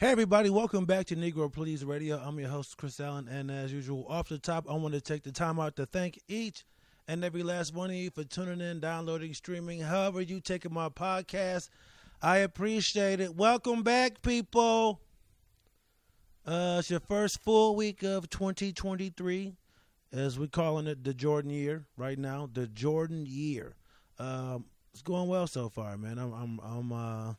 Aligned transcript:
Hey, 0.00 0.12
everybody, 0.12 0.48
welcome 0.48 0.86
back 0.86 1.04
to 1.08 1.14
Negro 1.14 1.52
Please 1.52 1.84
Radio. 1.84 2.16
I'm 2.16 2.38
your 2.38 2.48
host, 2.48 2.78
Chris 2.78 2.98
Allen, 3.00 3.28
and 3.28 3.50
as 3.50 3.70
usual, 3.70 4.06
off 4.08 4.30
the 4.30 4.38
top, 4.38 4.64
I 4.66 4.72
want 4.72 4.94
to 4.94 5.00
take 5.02 5.24
the 5.24 5.30
time 5.30 5.60
out 5.60 5.76
to 5.76 5.84
thank 5.84 6.18
each 6.26 6.64
and 7.06 7.22
every 7.22 7.42
last 7.42 7.74
one 7.74 7.90
of 7.90 7.96
you 7.96 8.08
for 8.08 8.24
tuning 8.24 8.62
in, 8.62 8.80
downloading, 8.80 9.34
streaming, 9.34 9.82
however 9.82 10.22
you 10.22 10.40
taking 10.40 10.72
my 10.72 10.88
podcast. 10.88 11.68
I 12.22 12.38
appreciate 12.38 13.20
it. 13.20 13.36
Welcome 13.36 13.82
back, 13.82 14.22
people. 14.22 15.02
Uh, 16.46 16.76
it's 16.78 16.90
your 16.90 17.00
first 17.00 17.42
full 17.42 17.76
week 17.76 18.02
of 18.02 18.30
2023, 18.30 19.52
as 20.14 20.38
we're 20.38 20.46
calling 20.46 20.86
it 20.86 21.04
the 21.04 21.12
Jordan 21.12 21.50
year 21.50 21.84
right 21.98 22.18
now. 22.18 22.48
The 22.50 22.68
Jordan 22.68 23.26
year. 23.28 23.74
Um, 24.18 24.64
it's 24.94 25.02
going 25.02 25.28
well 25.28 25.46
so 25.46 25.68
far, 25.68 25.98
man. 25.98 26.18
I'm, 26.18 26.32
I'm, 26.32 26.60
I'm, 26.60 26.90
uh, 26.90 27.34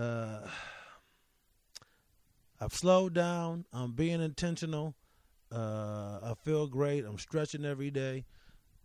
uh, 0.00 0.46
I've 2.60 2.74
slowed 2.74 3.14
down. 3.14 3.64
I'm 3.72 3.92
being 3.92 4.20
intentional. 4.20 4.94
Uh, 5.50 6.18
I 6.22 6.34
feel 6.44 6.66
great. 6.66 7.04
I'm 7.04 7.18
stretching 7.18 7.64
every 7.64 7.90
day. 7.90 8.24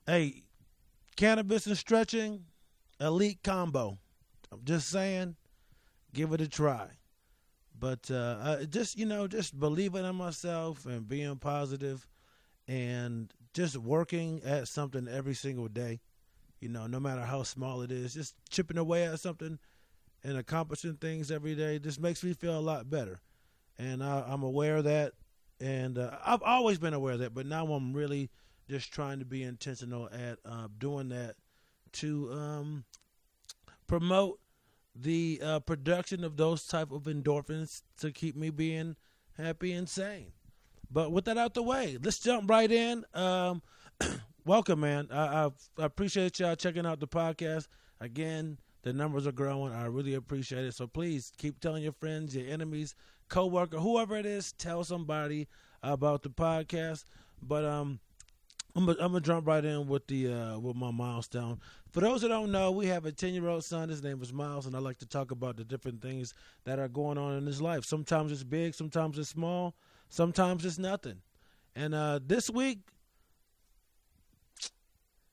Hey, 0.05 0.43
cannabis 1.15 1.65
and 1.65 1.77
stretching, 1.77 2.45
elite 2.99 3.39
combo. 3.43 3.97
I'm 4.51 4.61
just 4.63 4.89
saying, 4.89 5.35
give 6.13 6.33
it 6.33 6.41
a 6.41 6.47
try. 6.47 6.87
But 7.77 8.09
uh, 8.11 8.59
I 8.61 8.65
just 8.65 8.97
you 8.97 9.05
know, 9.05 9.27
just 9.27 9.59
believing 9.59 10.05
in 10.05 10.15
myself 10.15 10.85
and 10.85 11.07
being 11.07 11.35
positive, 11.37 12.07
and 12.67 13.33
just 13.53 13.77
working 13.77 14.41
at 14.45 14.67
something 14.67 15.07
every 15.07 15.33
single 15.33 15.67
day. 15.67 15.99
You 16.61 16.69
know, 16.69 16.87
no 16.87 16.99
matter 16.99 17.23
how 17.23 17.43
small 17.43 17.81
it 17.81 17.91
is, 17.91 18.13
just 18.13 18.35
chipping 18.49 18.77
away 18.77 19.03
at 19.03 19.19
something 19.19 19.59
and 20.23 20.37
accomplishing 20.37 20.95
things 20.95 21.29
every 21.29 21.55
day 21.55 21.79
just 21.79 21.99
makes 21.99 22.23
me 22.23 22.33
feel 22.33 22.57
a 22.57 22.61
lot 22.61 22.89
better 22.89 23.19
and 23.77 24.03
I, 24.03 24.31
am 24.31 24.43
aware 24.43 24.77
of 24.77 24.83
that, 24.85 25.13
and 25.59 25.97
uh, 25.97 26.17
I've 26.25 26.43
always 26.43 26.77
been 26.77 26.93
aware 26.93 27.13
of 27.13 27.19
that, 27.19 27.33
but 27.33 27.45
now 27.45 27.65
I'm 27.67 27.93
really 27.93 28.29
just 28.69 28.91
trying 28.91 29.19
to 29.19 29.25
be 29.25 29.43
intentional 29.43 30.09
at 30.11 30.39
uh, 30.45 30.67
doing 30.77 31.09
that 31.09 31.35
to 31.93 32.31
um, 32.31 32.85
promote 33.87 34.39
the 34.95 35.39
uh, 35.43 35.59
production 35.59 36.23
of 36.23 36.37
those 36.37 36.65
type 36.65 36.91
of 36.91 37.03
endorphins 37.03 37.81
to 37.99 38.11
keep 38.11 38.35
me 38.35 38.49
being 38.49 38.95
happy 39.37 39.73
and 39.73 39.89
sane. 39.89 40.31
But 40.91 41.11
with 41.11 41.25
that 41.25 41.37
out 41.37 41.55
the 41.55 41.63
way, 41.63 41.97
let's 42.01 42.19
jump 42.19 42.49
right 42.49 42.71
in. 42.71 43.03
Um, 43.13 43.61
welcome, 44.45 44.81
man. 44.81 45.07
I, 45.11 45.45
I, 45.45 45.49
I 45.79 45.85
appreciate 45.85 46.39
y'all 46.39 46.55
checking 46.55 46.85
out 46.85 46.99
the 46.99 47.07
podcast 47.07 47.67
again. 47.99 48.59
The 48.83 48.93
numbers 48.93 49.25
are 49.25 49.31
growing. 49.31 49.73
I 49.73 49.85
really 49.85 50.13
appreciate 50.13 50.65
it. 50.65 50.75
So 50.75 50.87
please 50.87 51.31
keep 51.37 51.59
telling 51.59 51.83
your 51.83 51.93
friends, 51.93 52.35
your 52.35 52.47
enemies, 52.47 52.95
coworker, 53.33 53.79
whoever 53.79 54.15
it 54.15 54.27
is, 54.27 54.53
tell 54.53 54.83
somebody 54.83 55.47
about 55.81 56.21
the 56.21 56.29
podcast. 56.29 57.03
But 57.41 57.65
um, 57.65 57.99
I'm 58.75 58.85
gonna, 58.85 58.99
I'm 59.01 59.07
gonna 59.11 59.21
jump 59.21 59.47
right 59.47 59.65
in 59.65 59.87
with 59.87 60.05
the 60.05 60.31
uh, 60.31 60.59
with 60.59 60.75
my 60.75 60.91
milestone. 60.91 61.59
For 61.91 62.01
those 62.01 62.21
that 62.21 62.27
don't 62.27 62.51
know, 62.51 62.71
we 62.71 62.85
have 62.87 63.05
a 63.07 63.11
10 63.11 63.33
year 63.33 63.47
old 63.47 63.65
son. 63.65 63.89
His 63.89 64.03
name 64.03 64.21
is 64.21 64.31
Miles, 64.31 64.67
and 64.67 64.75
I 64.75 64.79
like 64.79 64.99
to 64.99 65.07
talk 65.07 65.31
about 65.31 65.57
the 65.57 65.63
different 65.63 65.99
things 65.99 66.35
that 66.65 66.77
are 66.77 66.87
going 66.87 67.17
on 67.17 67.35
in 67.35 67.45
his 67.47 67.59
life. 67.59 67.85
Sometimes 67.85 68.31
it's 68.31 68.43
big, 68.43 68.75
sometimes 68.75 69.17
it's 69.17 69.29
small, 69.29 69.73
sometimes 70.09 70.63
it's 70.63 70.77
nothing. 70.77 71.21
And 71.75 71.95
uh, 71.95 72.19
this 72.23 72.51
week, 72.51 72.81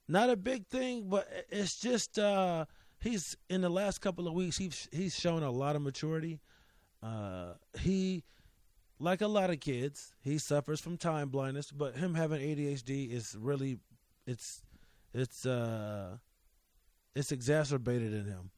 not 0.09 0.31
a 0.31 0.37
big 0.37 0.67
thing, 0.69 1.05
but 1.11 1.29
it's 1.51 1.79
just 1.79 2.19
uh, 2.19 2.65
he's 2.99 3.37
in 3.51 3.61
the 3.61 3.69
last 3.69 4.01
couple 4.01 4.27
of 4.27 4.33
weeks 4.33 4.57
he's 4.57 4.89
he's 4.91 5.15
shown 5.15 5.43
a 5.43 5.51
lot 5.51 5.77
of 5.77 5.83
maturity. 5.83 6.41
Uh, 7.03 7.55
he, 7.79 8.25
like 8.99 9.21
a 9.21 9.27
lot 9.27 9.51
of 9.51 9.61
kids, 9.61 10.13
he 10.21 10.39
suffers 10.39 10.81
from 10.81 10.97
time 10.97 11.29
blindness, 11.29 11.71
but 11.71 11.97
him 11.97 12.15
having 12.15 12.41
ADHD 12.41 13.11
is 13.11 13.37
really, 13.39 13.79
it's, 14.27 14.63
it's, 15.15 15.47
uh, 15.47 16.17
it's 17.15 17.33
exacerbated 17.33 18.13
in 18.13 18.27
him. 18.27 18.51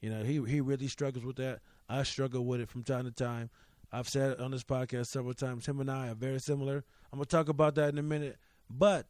You 0.00 0.10
know, 0.10 0.22
he 0.22 0.40
he 0.44 0.60
really 0.60 0.86
struggles 0.86 1.24
with 1.24 1.36
that. 1.36 1.60
I 1.88 2.02
struggle 2.04 2.44
with 2.44 2.60
it 2.60 2.68
from 2.68 2.84
time 2.84 3.04
to 3.04 3.10
time. 3.10 3.50
I've 3.90 4.08
said 4.08 4.32
it 4.32 4.40
on 4.40 4.50
this 4.50 4.64
podcast 4.64 5.06
several 5.06 5.34
times. 5.34 5.66
Him 5.66 5.80
and 5.80 5.90
I 5.90 6.08
are 6.08 6.14
very 6.14 6.38
similar. 6.38 6.84
I'm 7.12 7.18
gonna 7.18 7.26
talk 7.26 7.48
about 7.48 7.74
that 7.76 7.88
in 7.88 7.98
a 7.98 8.02
minute. 8.02 8.36
But 8.70 9.06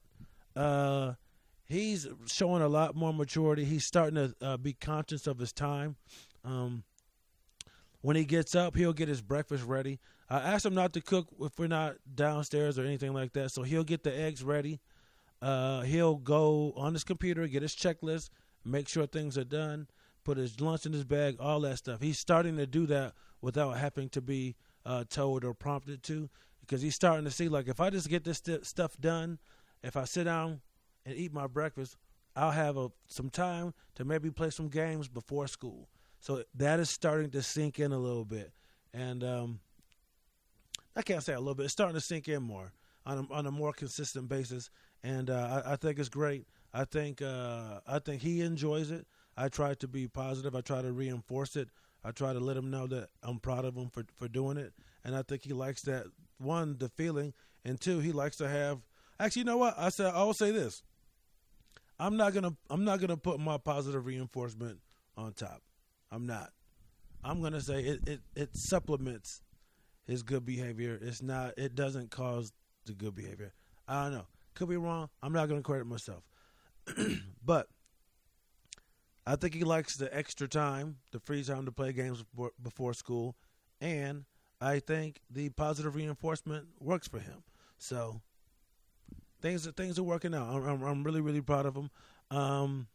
uh, 0.57 1.15
he's 1.67 2.07
showing 2.27 2.63
a 2.63 2.69
lot 2.69 2.95
more 2.95 3.13
maturity. 3.13 3.65
He's 3.65 3.85
starting 3.85 4.15
to 4.15 4.35
uh, 4.41 4.57
be 4.57 4.73
conscious 4.73 5.27
of 5.27 5.39
his 5.39 5.53
time. 5.53 5.97
Um, 6.45 6.85
when 8.01 8.17
he 8.17 8.25
gets 8.25 8.55
up, 8.55 8.77
he'll 8.77 8.93
get 8.93 9.09
his 9.09 9.21
breakfast 9.21 9.65
ready. 9.65 9.99
I 10.31 10.39
asked 10.39 10.67
him 10.67 10.75
not 10.75 10.93
to 10.93 11.01
cook 11.01 11.29
if 11.41 11.59
we're 11.59 11.69
not 11.69 11.97
downstairs 12.15 12.79
or 12.79 12.85
anything 12.85 13.13
like 13.13 13.33
that. 13.33 13.51
So 13.51 13.63
he'll 13.63 13.85
get 13.85 14.05
the 14.05 14.17
eggs 14.17 14.43
ready. 14.45 14.81
Uh, 15.41 15.83
he'll 15.83 16.17
go 16.17 16.73
on 16.77 16.93
his 16.93 17.05
computer, 17.05 17.47
get 17.47 17.63
his 17.63 17.75
checklist, 17.75 18.31
make 18.65 18.89
sure 18.89 19.07
things 19.07 19.39
are 19.39 19.45
done, 19.45 19.89
put 20.25 20.37
his 20.37 20.61
lunch 20.61 20.85
in 20.85 20.93
his 20.93 21.05
bag, 21.05 21.37
all 21.41 21.61
that 21.61 21.79
stuff. 21.79 22.01
He's 22.01 22.19
starting 22.19 22.57
to 22.57 22.67
do 22.67 22.87
that 22.87 23.15
without 23.41 23.77
having 23.79 24.09
to 24.11 24.21
be 24.21 24.57
uh, 24.85 25.05
told 25.09 25.45
or 25.45 25.55
prompted 25.55 26.03
to, 26.05 26.29
because 26.61 26.83
he's 26.83 26.95
starting 26.95 27.25
to 27.25 27.31
see 27.31 27.49
like 27.49 27.69
if 27.69 27.81
I 27.81 27.91
just 27.91 28.09
get 28.09 28.25
this 28.25 28.39
st- 28.39 28.67
stuff 28.67 28.97
done, 29.01 29.39
if 29.83 29.97
I 29.97 30.05
sit 30.05 30.25
down 30.25 30.61
and 31.07 31.17
eat 31.17 31.33
my 31.33 31.47
breakfast, 31.47 31.97
I'll 32.35 32.51
have 32.51 32.77
a, 32.77 32.91
some 33.07 33.31
time 33.31 33.75
to 33.95 34.05
maybe 34.05 34.31
play 34.31 34.51
some 34.51 34.69
games 34.69 35.09
before 35.09 35.47
school. 35.47 35.89
So 36.21 36.43
that 36.55 36.81
is 36.81 36.91
starting 36.91 37.31
to 37.31 37.43
sink 37.43 37.79
in 37.79 37.93
a 37.93 37.99
little 37.99 38.25
bit, 38.25 38.53
and 38.93 39.23
um, 39.23 39.61
I 40.97 41.03
can't 41.03 41.23
say 41.23 41.33
a 41.33 41.39
little 41.39 41.55
bit. 41.55 41.65
It's 41.65 41.73
starting 41.73 41.95
to 41.95 42.01
sink 42.01 42.29
in 42.29 42.43
more 42.43 42.73
on 43.07 43.19
a, 43.19 43.33
on 43.33 43.47
a 43.47 43.51
more 43.51 43.73
consistent 43.73 44.29
basis, 44.29 44.71
and 45.03 45.31
uh, 45.31 45.63
I, 45.65 45.73
I, 45.73 45.77
think 45.77 45.99
it's 45.99 46.09
great. 46.09 46.47
I 46.75 46.85
think 46.85 47.23
uh, 47.23 47.81
I 47.87 48.01
think 48.01 48.23
he 48.23 48.43
enjoys 48.43 48.91
it. 48.91 49.07
I 49.37 49.49
try 49.49 49.75
to 49.75 49.89
be 49.89 50.09
positive. 50.09 50.57
I 50.57 50.61
try 50.61 50.83
to 50.83 50.93
reinforce 50.93 51.55
it. 51.57 51.69
I 52.05 52.11
try 52.11 52.33
to 52.33 52.41
let 52.41 52.57
him 52.57 52.71
know 52.71 52.87
that 52.89 53.09
I'm 53.23 53.39
proud 53.39 53.65
of 53.65 53.77
him 53.77 53.89
for 53.91 54.05
for 54.17 54.29
doing 54.29 54.57
it, 54.57 54.73
and 55.05 55.15
I 55.17 55.23
think 55.23 55.43
he 55.43 55.53
likes 55.53 55.83
that 55.83 56.07
one 56.39 56.77
the 56.79 56.89
feeling, 56.89 57.33
and 57.65 57.81
two 57.81 58.01
he 58.01 58.13
likes 58.13 58.37
to 58.39 58.49
have. 58.49 58.81
Actually, 59.21 59.41
you 59.41 59.47
know 59.47 59.57
what? 59.57 59.75
I 59.79 59.89
said 59.89 60.13
I 60.15 60.25
will 60.25 60.35
say 60.35 60.51
this. 60.51 60.83
I'm 61.99 62.17
not 62.17 62.35
gonna 62.35 62.57
I'm 62.71 62.85
not 62.85 63.01
gonna 63.01 63.17
put 63.17 63.41
my 63.41 63.59
positive 63.59 64.05
reinforcement 64.05 64.81
on 65.17 65.33
top. 65.33 65.63
I'm 66.11 66.27
not. 66.27 66.51
I'm 67.25 67.43
gonna 67.43 67.61
say 67.61 67.81
it, 67.81 68.09
it, 68.09 68.21
it 68.37 68.57
supplements 68.57 69.43
his 70.07 70.23
good 70.23 70.45
behavior. 70.45 70.99
It's 71.01 71.23
not. 71.23 71.55
It 71.59 71.75
doesn't 71.75 72.11
cause 72.11 72.53
the 72.87 72.93
good 72.93 73.15
behavior. 73.15 73.53
I 73.87 74.05
don't 74.05 74.13
know. 74.13 74.27
Could 74.55 74.69
be 74.69 74.77
wrong. 74.77 75.09
I'm 75.23 75.33
not 75.33 75.49
gonna 75.49 75.63
credit 75.63 75.87
myself, 75.87 76.23
but 77.45 77.69
I 79.27 79.37
think 79.37 79.55
he 79.55 79.65
likes 79.65 79.97
the 79.97 80.15
extra 80.17 80.49
time, 80.49 80.97
the 81.13 81.21
free 81.21 81.45
time 81.45 81.67
to 81.67 81.73
play 81.73 81.93
games 81.93 82.23
before, 82.23 82.53
before 82.63 82.95
school, 82.95 83.37
and 83.81 84.25
I 84.61 84.79
think 84.79 85.21
the 85.31 85.51
positive 85.51 85.95
reinforcement 85.95 86.69
works 86.81 87.09
for 87.09 87.19
him. 87.19 87.43
So 87.79 88.23
things 89.41 89.67
things 89.77 89.99
are 89.99 90.03
working 90.03 90.35
out. 90.35 90.49
I'm, 90.49 90.67
I'm, 90.67 90.83
I'm 90.83 91.05
really 91.05 91.21
really 91.21 91.41
proud 91.41 91.67
of 91.67 91.77
him. 91.77 91.91
Um, 92.31 92.89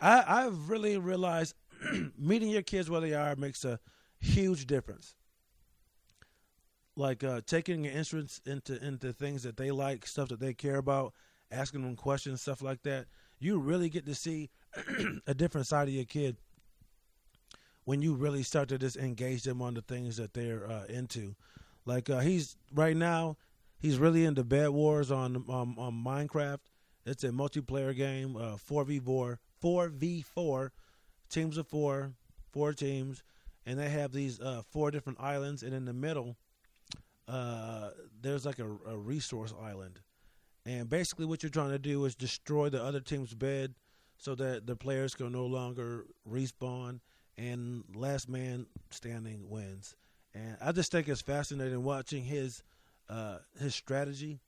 I 0.00 0.24
I've 0.26 0.68
really 0.68 0.98
realized 0.98 1.54
meeting 2.18 2.50
your 2.50 2.62
kids 2.62 2.90
where 2.90 3.00
they 3.00 3.14
are 3.14 3.36
makes 3.36 3.64
a 3.64 3.78
huge 4.20 4.66
difference. 4.66 5.14
Like 6.96 7.24
uh, 7.24 7.40
taking 7.46 7.86
an 7.86 7.92
interest 7.92 8.46
into 8.46 8.82
into 8.84 9.12
things 9.12 9.42
that 9.44 9.56
they 9.56 9.70
like, 9.70 10.06
stuff 10.06 10.28
that 10.28 10.40
they 10.40 10.52
care 10.52 10.76
about, 10.76 11.14
asking 11.50 11.82
them 11.82 11.96
questions, 11.96 12.42
stuff 12.42 12.62
like 12.62 12.82
that. 12.82 13.06
You 13.38 13.58
really 13.58 13.88
get 13.88 14.06
to 14.06 14.14
see 14.14 14.50
a 15.26 15.34
different 15.34 15.66
side 15.66 15.88
of 15.88 15.94
your 15.94 16.04
kid 16.04 16.36
when 17.84 18.02
you 18.02 18.14
really 18.14 18.42
start 18.42 18.68
to 18.68 18.78
just 18.78 18.96
engage 18.96 19.42
them 19.42 19.60
on 19.60 19.74
the 19.74 19.82
things 19.82 20.16
that 20.18 20.34
they're 20.34 20.70
uh, 20.70 20.84
into. 20.84 21.34
Like 21.86 22.10
uh, 22.10 22.20
he's 22.20 22.56
right 22.74 22.96
now, 22.96 23.36
he's 23.78 23.98
really 23.98 24.24
into 24.24 24.44
Bed 24.44 24.68
Wars 24.68 25.10
on 25.10 25.36
um, 25.48 25.76
on 25.78 25.94
Minecraft. 25.94 26.60
It's 27.04 27.24
a 27.24 27.30
multiplayer 27.30 27.96
game, 27.96 28.36
uh, 28.36 28.56
four 28.56 28.84
v 28.84 29.00
four, 29.00 29.40
four 29.60 29.88
v 29.88 30.22
four 30.22 30.72
teams 31.32 31.56
of 31.56 31.66
four, 31.66 32.12
four 32.52 32.72
teams, 32.72 33.22
and 33.66 33.78
they 33.78 33.88
have 33.88 34.12
these 34.12 34.40
uh, 34.40 34.62
four 34.70 34.90
different 34.90 35.20
islands, 35.20 35.62
and 35.62 35.74
in 35.74 35.84
the 35.84 35.92
middle, 35.92 36.36
uh, 37.28 37.90
there's 38.20 38.44
like 38.44 38.58
a, 38.58 38.68
a, 38.88 38.96
resource 38.96 39.54
island, 39.60 40.00
and 40.66 40.88
basically 40.88 41.26
what 41.26 41.42
you're 41.42 41.50
trying 41.50 41.70
to 41.70 41.78
do 41.78 42.04
is 42.04 42.14
destroy 42.14 42.68
the 42.68 42.82
other 42.82 43.00
team's 43.00 43.34
bed, 43.34 43.74
so 44.18 44.34
that 44.34 44.66
the 44.66 44.76
players 44.76 45.14
can 45.14 45.32
no 45.32 45.46
longer 45.46 46.04
respawn, 46.28 47.00
and 47.36 47.84
last 47.94 48.28
man 48.28 48.66
standing 48.90 49.48
wins. 49.48 49.96
And 50.34 50.56
I 50.60 50.72
just 50.72 50.92
think 50.92 51.08
it's 51.08 51.20
fascinating 51.20 51.82
watching 51.82 52.24
his 52.24 52.62
uh, 53.08 53.38
his 53.58 53.74
strategy. 53.74 54.40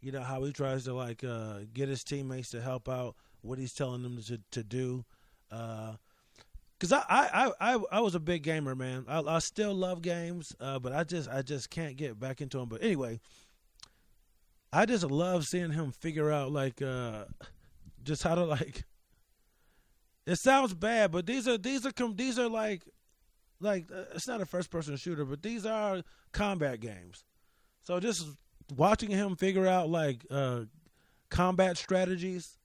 You 0.00 0.12
know 0.12 0.22
how 0.22 0.42
he 0.44 0.52
tries 0.52 0.84
to 0.84 0.94
like 0.94 1.24
uh, 1.24 1.60
get 1.72 1.88
his 1.88 2.04
teammates 2.04 2.50
to 2.50 2.60
help 2.60 2.88
out 2.88 3.16
what 3.40 3.58
he's 3.58 3.74
telling 3.74 4.02
them 4.02 4.20
to, 4.22 4.40
to 4.50 4.62
do 4.62 5.04
because 5.48 5.98
Cause 6.80 6.92
I, 6.92 7.04
I, 7.08 7.74
I, 7.74 7.78
I 7.92 8.00
was 8.00 8.14
a 8.14 8.20
big 8.20 8.42
gamer, 8.42 8.74
man. 8.74 9.04
I, 9.08 9.20
I 9.20 9.38
still 9.38 9.74
love 9.74 10.02
games, 10.02 10.54
uh, 10.60 10.78
but 10.78 10.92
I 10.92 11.04
just 11.04 11.28
I 11.30 11.42
just 11.42 11.70
can't 11.70 11.96
get 11.96 12.18
back 12.18 12.40
into 12.40 12.58
them. 12.58 12.68
But 12.68 12.82
anyway, 12.82 13.20
I 14.72 14.86
just 14.86 15.04
love 15.04 15.44
seeing 15.46 15.72
him 15.72 15.92
figure 15.92 16.32
out 16.32 16.50
like 16.50 16.82
uh, 16.82 17.24
just 18.02 18.22
how 18.22 18.34
to 18.34 18.44
like. 18.44 18.84
It 20.26 20.36
sounds 20.36 20.72
bad, 20.74 21.12
but 21.12 21.26
these 21.26 21.46
are 21.46 21.58
these 21.58 21.86
are 21.86 21.92
these 22.14 22.38
are 22.38 22.48
like 22.48 22.82
like 23.60 23.86
uh, 23.92 24.04
it's 24.14 24.26
not 24.26 24.40
a 24.40 24.46
first 24.46 24.70
person 24.70 24.96
shooter, 24.96 25.24
but 25.24 25.42
these 25.42 25.64
are 25.66 26.02
combat 26.32 26.80
games. 26.80 27.24
So 27.82 28.00
just 28.00 28.26
watching 28.76 29.10
him 29.10 29.36
figure 29.36 29.66
out 29.66 29.88
like 29.88 30.24
uh, 30.30 30.62
combat 31.30 31.76
strategies, 31.76 32.58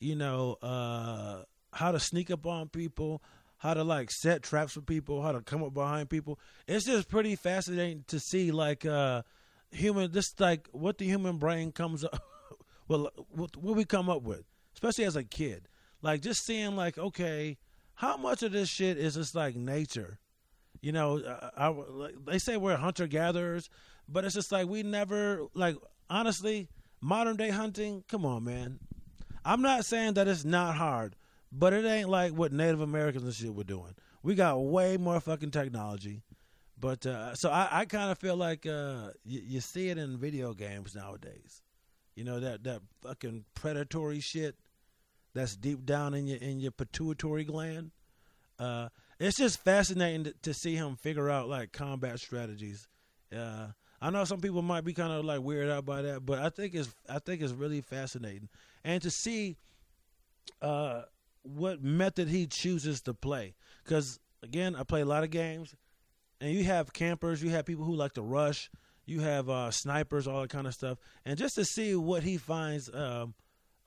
you 0.00 0.16
know, 0.16 0.56
uh, 0.62 1.42
how 1.72 1.92
to 1.92 2.00
sneak 2.00 2.30
up 2.30 2.46
on 2.46 2.68
people, 2.68 3.22
how 3.58 3.74
to 3.74 3.84
like 3.84 4.10
set 4.10 4.42
traps 4.42 4.72
for 4.72 4.80
people, 4.80 5.22
how 5.22 5.32
to 5.32 5.40
come 5.40 5.62
up 5.62 5.74
behind 5.74 6.10
people. 6.10 6.38
It's 6.66 6.84
just 6.84 7.08
pretty 7.08 7.36
fascinating 7.36 8.04
to 8.08 8.20
see 8.20 8.50
like 8.50 8.84
uh, 8.84 9.22
human, 9.70 10.12
just 10.12 10.40
like 10.40 10.68
what 10.72 10.98
the 10.98 11.06
human 11.06 11.38
brain 11.38 11.72
comes 11.72 12.04
up, 12.04 12.22
well, 12.88 13.10
what, 13.30 13.56
what 13.56 13.76
we 13.76 13.84
come 13.84 14.08
up 14.08 14.22
with, 14.22 14.44
especially 14.74 15.04
as 15.04 15.16
a 15.16 15.24
kid. 15.24 15.68
Like 16.02 16.20
just 16.20 16.44
seeing 16.44 16.76
like 16.76 16.98
okay, 16.98 17.58
how 17.94 18.16
much 18.16 18.42
of 18.42 18.52
this 18.52 18.68
shit 18.68 18.98
is 18.98 19.14
just 19.14 19.34
like 19.34 19.54
nature 19.54 20.18
you 20.82 20.90
know, 20.90 21.18
uh, 21.18 21.50
I, 21.56 22.10
they 22.26 22.38
say 22.38 22.56
we're 22.56 22.76
hunter 22.76 23.06
gatherers, 23.06 23.70
but 24.08 24.24
it's 24.24 24.34
just 24.34 24.50
like 24.50 24.66
we 24.66 24.82
never 24.82 25.46
like 25.54 25.76
honestly 26.10 26.68
modern 27.00 27.36
day 27.36 27.50
hunting. 27.50 28.04
Come 28.08 28.26
on, 28.26 28.44
man. 28.44 28.80
I'm 29.44 29.62
not 29.62 29.84
saying 29.84 30.14
that 30.14 30.28
it's 30.28 30.44
not 30.44 30.74
hard, 30.74 31.14
but 31.52 31.72
it 31.74 31.84
ain't 31.84 32.08
like 32.08 32.32
what 32.32 32.52
Native 32.52 32.80
Americans 32.80 33.24
and 33.24 33.34
shit 33.34 33.54
were 33.54 33.64
doing. 33.64 33.94
We 34.22 34.34
got 34.34 34.58
way 34.58 34.96
more 34.96 35.20
fucking 35.20 35.50
technology. 35.50 36.22
But 36.78 37.06
uh, 37.06 37.34
so 37.34 37.50
I, 37.50 37.68
I 37.70 37.84
kind 37.84 38.10
of 38.10 38.18
feel 38.18 38.36
like 38.36 38.66
uh, 38.66 39.10
you, 39.24 39.40
you 39.44 39.60
see 39.60 39.88
it 39.88 39.98
in 39.98 40.16
video 40.18 40.54
games 40.54 40.96
nowadays. 40.96 41.62
You 42.16 42.24
know 42.24 42.40
that 42.40 42.64
that 42.64 42.82
fucking 43.02 43.44
predatory 43.54 44.20
shit 44.20 44.56
that's 45.34 45.56
deep 45.56 45.84
down 45.86 46.14
in 46.14 46.26
your 46.26 46.38
in 46.38 46.58
your 46.58 46.72
pituitary 46.72 47.44
gland. 47.44 47.92
Uh, 48.58 48.88
it's 49.18 49.38
just 49.38 49.62
fascinating 49.62 50.24
to, 50.24 50.34
to, 50.42 50.52
see 50.52 50.74
him 50.74 50.96
figure 50.96 51.30
out 51.30 51.48
like 51.48 51.72
combat 51.72 52.18
strategies. 52.18 52.86
Uh, 53.34 53.68
I 54.00 54.10
know 54.10 54.24
some 54.24 54.40
people 54.40 54.62
might 54.62 54.84
be 54.84 54.92
kind 54.92 55.12
of 55.12 55.24
like 55.24 55.40
weirded 55.40 55.70
out 55.70 55.86
by 55.86 56.02
that, 56.02 56.26
but 56.26 56.38
I 56.38 56.48
think 56.48 56.74
it's 56.74 56.92
I 57.08 57.18
think 57.18 57.42
it's 57.42 57.52
really 57.52 57.80
fascinating, 57.80 58.48
and 58.84 59.00
to 59.02 59.10
see 59.10 59.56
uh, 60.60 61.02
what 61.42 61.82
method 61.82 62.28
he 62.28 62.46
chooses 62.46 63.02
to 63.02 63.14
play. 63.14 63.54
Because 63.84 64.20
again, 64.42 64.76
I 64.76 64.84
play 64.84 65.00
a 65.00 65.06
lot 65.06 65.24
of 65.24 65.30
games, 65.30 65.74
and 66.40 66.52
you 66.52 66.64
have 66.64 66.92
campers, 66.92 67.42
you 67.42 67.50
have 67.50 67.66
people 67.66 67.84
who 67.84 67.94
like 67.94 68.14
to 68.14 68.22
rush, 68.22 68.70
you 69.04 69.20
have 69.20 69.48
uh, 69.48 69.70
snipers, 69.70 70.26
all 70.26 70.42
that 70.42 70.50
kind 70.50 70.66
of 70.66 70.74
stuff, 70.74 70.98
and 71.24 71.38
just 71.38 71.54
to 71.56 71.64
see 71.64 71.94
what 71.94 72.22
he 72.22 72.36
finds 72.36 72.92
um, 72.94 73.34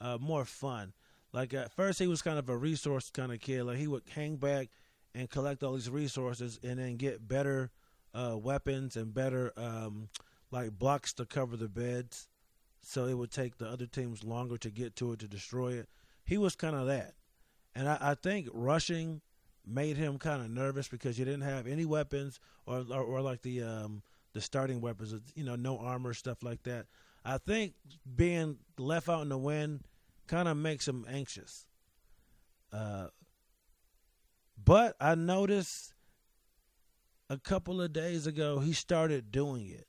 uh, 0.02 0.18
more 0.20 0.46
fun. 0.46 0.94
Like 1.34 1.54
at 1.54 1.74
first, 1.74 2.00
he 2.00 2.08
was 2.08 2.22
kind 2.22 2.40
of 2.40 2.50
a 2.50 2.56
resource 2.56 3.10
kind 3.10 3.32
of 3.32 3.42
kid. 3.42 3.64
Like 3.64 3.78
he 3.78 3.88
would 3.88 4.04
hang 4.14 4.38
back 4.38 4.70
and 5.16 5.30
collect 5.30 5.64
all 5.64 5.74
these 5.74 5.90
resources 5.90 6.60
and 6.62 6.78
then 6.78 6.98
get 6.98 7.26
better 7.28 7.72
uh, 8.14 8.38
weapons 8.38 8.96
and 8.96 9.14
better 9.14 9.52
um, 9.58 10.10
like 10.52 10.78
blocks 10.78 11.14
to 11.14 11.26
cover 11.26 11.58
the 11.58 11.70
beds 11.70 12.28
so 12.82 13.06
it 13.06 13.16
would 13.16 13.32
take 13.32 13.58
the 13.58 13.68
other 13.68 13.86
teams 13.86 14.24
longer 14.24 14.58
to 14.58 14.70
get 14.70 14.96
to 14.96 15.12
it 15.14 15.20
to 15.20 15.28
destroy 15.28 15.74
it 15.74 15.90
he 16.24 16.38
was 16.38 16.56
kind 16.56 16.76
of 16.76 16.86
that 16.88 17.14
and 17.76 17.90
I, 17.90 17.98
I, 18.02 18.16
think 18.16 18.48
rushing 18.54 19.22
made 19.66 19.98
him 19.98 20.18
kind 20.18 20.42
of 20.42 20.50
nervous 20.50 20.88
because 20.88 21.20
you 21.20 21.26
didn't 21.26 21.42
have 21.42 21.68
any 21.68 21.86
weapons 21.86 22.40
or 22.66 22.86
or, 22.90 23.02
or 23.02 23.22
like 23.22 23.42
the 23.42 23.64
um, 23.64 24.02
the 24.34 24.42
starting 24.42 24.82
weapons 24.82 25.14
you 25.36 25.44
know 25.44 25.56
no 25.56 25.78
armor 25.78 26.14
stuff 26.14 26.44
like 26.44 26.64
that 26.64 26.86
i 27.24 27.38
think 27.38 27.74
being 28.16 28.58
left 28.78 29.08
out 29.10 29.22
in 29.22 29.30
the 29.30 29.38
wind 29.38 29.82
kind 30.28 30.48
of 30.48 30.58
makes 30.58 30.88
him 30.88 31.06
anxious 31.10 31.66
uh, 32.76 33.08
but 34.64 34.96
I 35.00 35.16
noticed 35.16 35.94
a 37.30 37.38
couple 37.38 37.82
of 37.82 37.94
days 37.94 38.28
ago 38.28 38.60
he 38.60 38.74
started 38.74 39.32
doing 39.32 39.68
it 39.68 39.88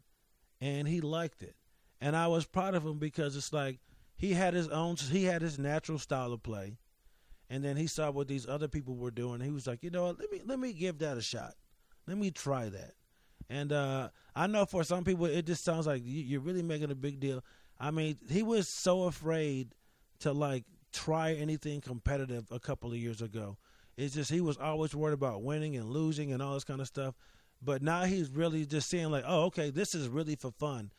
and 0.60 0.86
he 0.86 1.00
liked 1.00 1.42
it. 1.42 1.56
And 2.00 2.14
I 2.14 2.26
was 2.28 2.44
proud 2.44 2.74
of 2.74 2.84
him 2.84 2.98
because 2.98 3.36
it's 3.36 3.52
like 3.52 3.78
he 4.16 4.34
had 4.34 4.54
his 4.54 4.68
own 4.68 4.96
he 4.96 5.24
had 5.24 5.42
his 5.42 5.58
natural 5.58 5.98
style 5.98 6.32
of 6.32 6.42
play. 6.42 6.78
And 7.48 7.64
then 7.64 7.76
he 7.76 7.87
saw 7.87 8.10
what 8.10 8.28
these 8.28 8.48
other 8.48 8.69
people 8.69 8.96
were 8.96 9.10
doing. 9.10 9.40
He 9.40 9.50
was 9.50 9.66
like, 9.66 9.82
you 9.82 9.90
know 9.90 10.06
what, 10.06 10.19
let 10.19 10.31
me 10.32 10.40
let 10.44 10.58
me 10.58 10.72
give 10.72 10.98
that 10.98 11.16
a 11.16 11.22
shot. 11.22 11.54
Let 12.06 12.19
me 12.19 12.31
try 12.31 12.69
that. 12.69 12.93
And 13.48 13.72
uh, 13.72 14.08
I 14.34 14.46
know 14.46 14.66
for 14.66 14.82
some 14.82 15.04
people 15.04 15.26
it 15.26 15.46
just 15.46 15.64
sounds 15.64 15.87
like 15.87 16.02
you're 16.04 16.40
really 16.40 16.62
making 16.62 16.90
a 16.90 16.96
big 16.96 17.20
deal. 17.20 17.44
I 17.78 17.90
mean, 17.90 18.16
he 18.28 18.43
was 18.43 18.69
so 18.69 19.04
afraid 19.04 19.75
to 20.20 20.32
like 20.32 20.64
try 20.93 21.34
anything 21.34 21.81
competitive 21.81 22.46
a 22.50 22.58
couple 22.58 22.90
of 22.90 22.96
years 22.96 23.22
ago 23.22 23.58
it's 23.96 24.14
just 24.14 24.31
he 24.31 24.40
was 24.40 24.58
always 24.58 24.94
worried 24.94 25.14
about 25.14 25.43
winning 25.43 25.76
and 25.76 25.90
losing 25.90 26.32
and 26.32 26.43
all 26.43 26.54
this 26.54 26.64
kind 26.64 26.81
of 26.81 26.87
stuff. 26.87 27.14
But 27.62 27.82
now 27.82 28.04
he's 28.04 28.31
really 28.31 28.66
just 28.66 28.90
seeing 28.90 29.10
like, 29.10 29.25
oh, 29.26 29.44
okay, 29.44 29.70
this 29.70 29.94
is 29.94 30.08
really 30.08 30.37
for 30.37 30.50
fun. 30.50 30.90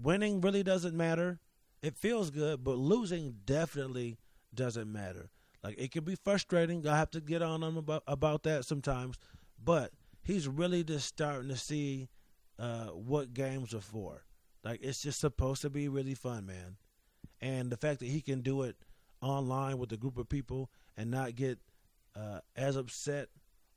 Winning 0.00 0.40
really 0.40 0.62
doesn't 0.62 0.96
matter. 0.96 1.38
It 1.82 1.96
feels 1.96 2.30
good, 2.30 2.64
but 2.64 2.78
losing 2.78 3.36
definitely 3.44 4.18
doesn't 4.54 4.90
matter. 4.90 5.30
Like 5.62 5.76
it 5.78 5.90
can 5.90 6.04
be 6.04 6.14
frustrating. 6.14 6.86
I 6.86 6.96
have 6.96 7.10
to 7.12 7.20
get 7.20 7.42
on 7.42 7.62
him 7.62 7.76
about 7.76 8.04
about 8.06 8.44
that 8.44 8.64
sometimes, 8.64 9.18
but 9.62 9.92
he's 10.22 10.46
really 10.46 10.84
just 10.84 11.06
starting 11.06 11.48
to 11.48 11.56
see 11.56 12.08
uh, 12.58 12.86
what 12.86 13.34
games 13.34 13.74
are 13.74 13.80
for. 13.80 14.24
Like 14.64 14.80
it's 14.82 15.02
just 15.02 15.20
supposed 15.20 15.62
to 15.62 15.70
be 15.70 15.88
really 15.88 16.14
fun, 16.14 16.46
man. 16.46 16.76
And 17.40 17.70
the 17.70 17.76
fact 17.76 18.00
that 18.00 18.08
he 18.08 18.20
can 18.20 18.40
do 18.40 18.62
it 18.62 18.76
online 19.20 19.78
with 19.78 19.92
a 19.92 19.96
group 19.96 20.16
of 20.18 20.28
people 20.28 20.70
and 20.96 21.10
not 21.10 21.34
get 21.34 21.58
uh, 22.16 22.40
as 22.56 22.76
upset 22.76 23.28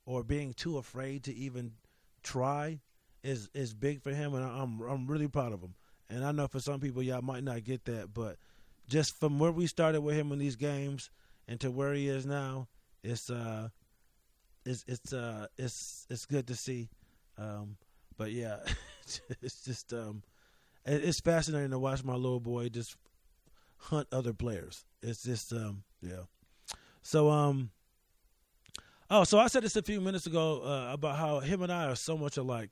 or 0.06 0.24
being 0.24 0.54
too 0.54 0.78
afraid 0.78 1.24
to 1.24 1.34
even 1.34 1.74
try 2.24 2.80
is 3.24 3.50
is 3.54 3.74
big 3.74 4.02
for 4.02 4.12
him, 4.12 4.34
and 4.34 4.44
I'm 4.44 4.82
I'm 4.82 5.08
really 5.08 5.28
proud 5.28 5.54
of 5.54 5.62
him. 5.62 5.76
And 6.10 6.26
I 6.26 6.32
know 6.32 6.48
for 6.48 6.60
some 6.60 6.80
people, 6.80 7.02
y'all 7.02 7.22
might 7.22 7.44
not 7.44 7.64
get 7.64 7.86
that, 7.86 8.14
but 8.14 8.38
just 8.88 9.18
from 9.18 9.40
where 9.40 9.52
we 9.52 9.68
started 9.68 10.02
with 10.02 10.16
him 10.16 10.32
in 10.32 10.40
these 10.40 10.58
games 10.58 11.10
and 11.48 11.60
to 11.62 11.72
where 11.72 11.94
he 11.94 12.08
is 12.08 12.26
now, 12.26 12.68
it's 13.04 13.30
uh, 13.30 13.70
it's 14.66 14.84
it's 14.88 15.14
uh, 15.14 15.48
it's 15.58 16.08
it's 16.10 16.26
good 16.26 16.48
to 16.48 16.56
see. 16.56 16.90
Um, 17.38 17.78
but 18.18 18.32
yeah, 18.32 18.58
it's 19.42 19.64
just 19.64 19.94
um, 19.94 20.24
it's 20.86 21.20
fascinating 21.20 21.72
to 21.72 21.80
watch 21.80 22.04
my 22.04 22.16
little 22.16 22.40
boy 22.40 22.70
just 22.70 22.96
hunt 23.78 24.08
other 24.12 24.34
players. 24.34 24.86
It's 25.02 25.24
just 25.24 25.52
um, 25.54 25.84
yeah. 26.02 26.24
So 27.02 27.30
um, 27.30 27.72
Oh, 29.14 29.26
so 29.26 29.40
I 29.40 29.48
said 29.48 29.64
this 29.64 29.76
a 29.76 29.82
few 29.82 30.00
minutes 30.00 30.26
ago 30.26 30.62
uh, 30.64 30.94
about 30.94 31.18
how 31.18 31.42
him 31.42 31.62
and 31.62 31.70
I 31.70 31.88
are 31.88 31.98
so 31.98 32.18
much 32.18 32.38
alike. 32.38 32.70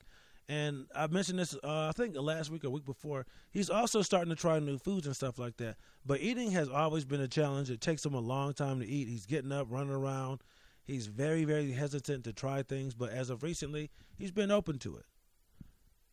And 0.50 0.86
I 0.96 1.06
mentioned 1.06 1.38
this, 1.38 1.54
uh, 1.62 1.86
I 1.88 1.92
think 1.92 2.16
last 2.16 2.50
week 2.50 2.64
or 2.64 2.70
week 2.70 2.84
before. 2.84 3.24
He's 3.52 3.70
also 3.70 4.02
starting 4.02 4.30
to 4.30 4.34
try 4.34 4.58
new 4.58 4.78
foods 4.78 5.06
and 5.06 5.14
stuff 5.14 5.38
like 5.38 5.56
that. 5.58 5.76
But 6.04 6.20
eating 6.20 6.50
has 6.50 6.68
always 6.68 7.04
been 7.04 7.20
a 7.20 7.28
challenge. 7.28 7.70
It 7.70 7.80
takes 7.80 8.04
him 8.04 8.14
a 8.14 8.20
long 8.20 8.52
time 8.52 8.80
to 8.80 8.86
eat. 8.86 9.06
He's 9.06 9.26
getting 9.26 9.52
up, 9.52 9.68
running 9.70 9.92
around. 9.92 10.40
He's 10.82 11.06
very, 11.06 11.44
very 11.44 11.70
hesitant 11.70 12.24
to 12.24 12.32
try 12.32 12.64
things. 12.64 12.94
But 12.94 13.10
as 13.10 13.30
of 13.30 13.44
recently, 13.44 13.92
he's 14.18 14.32
been 14.32 14.50
open 14.50 14.80
to 14.80 14.96
it. 14.96 15.04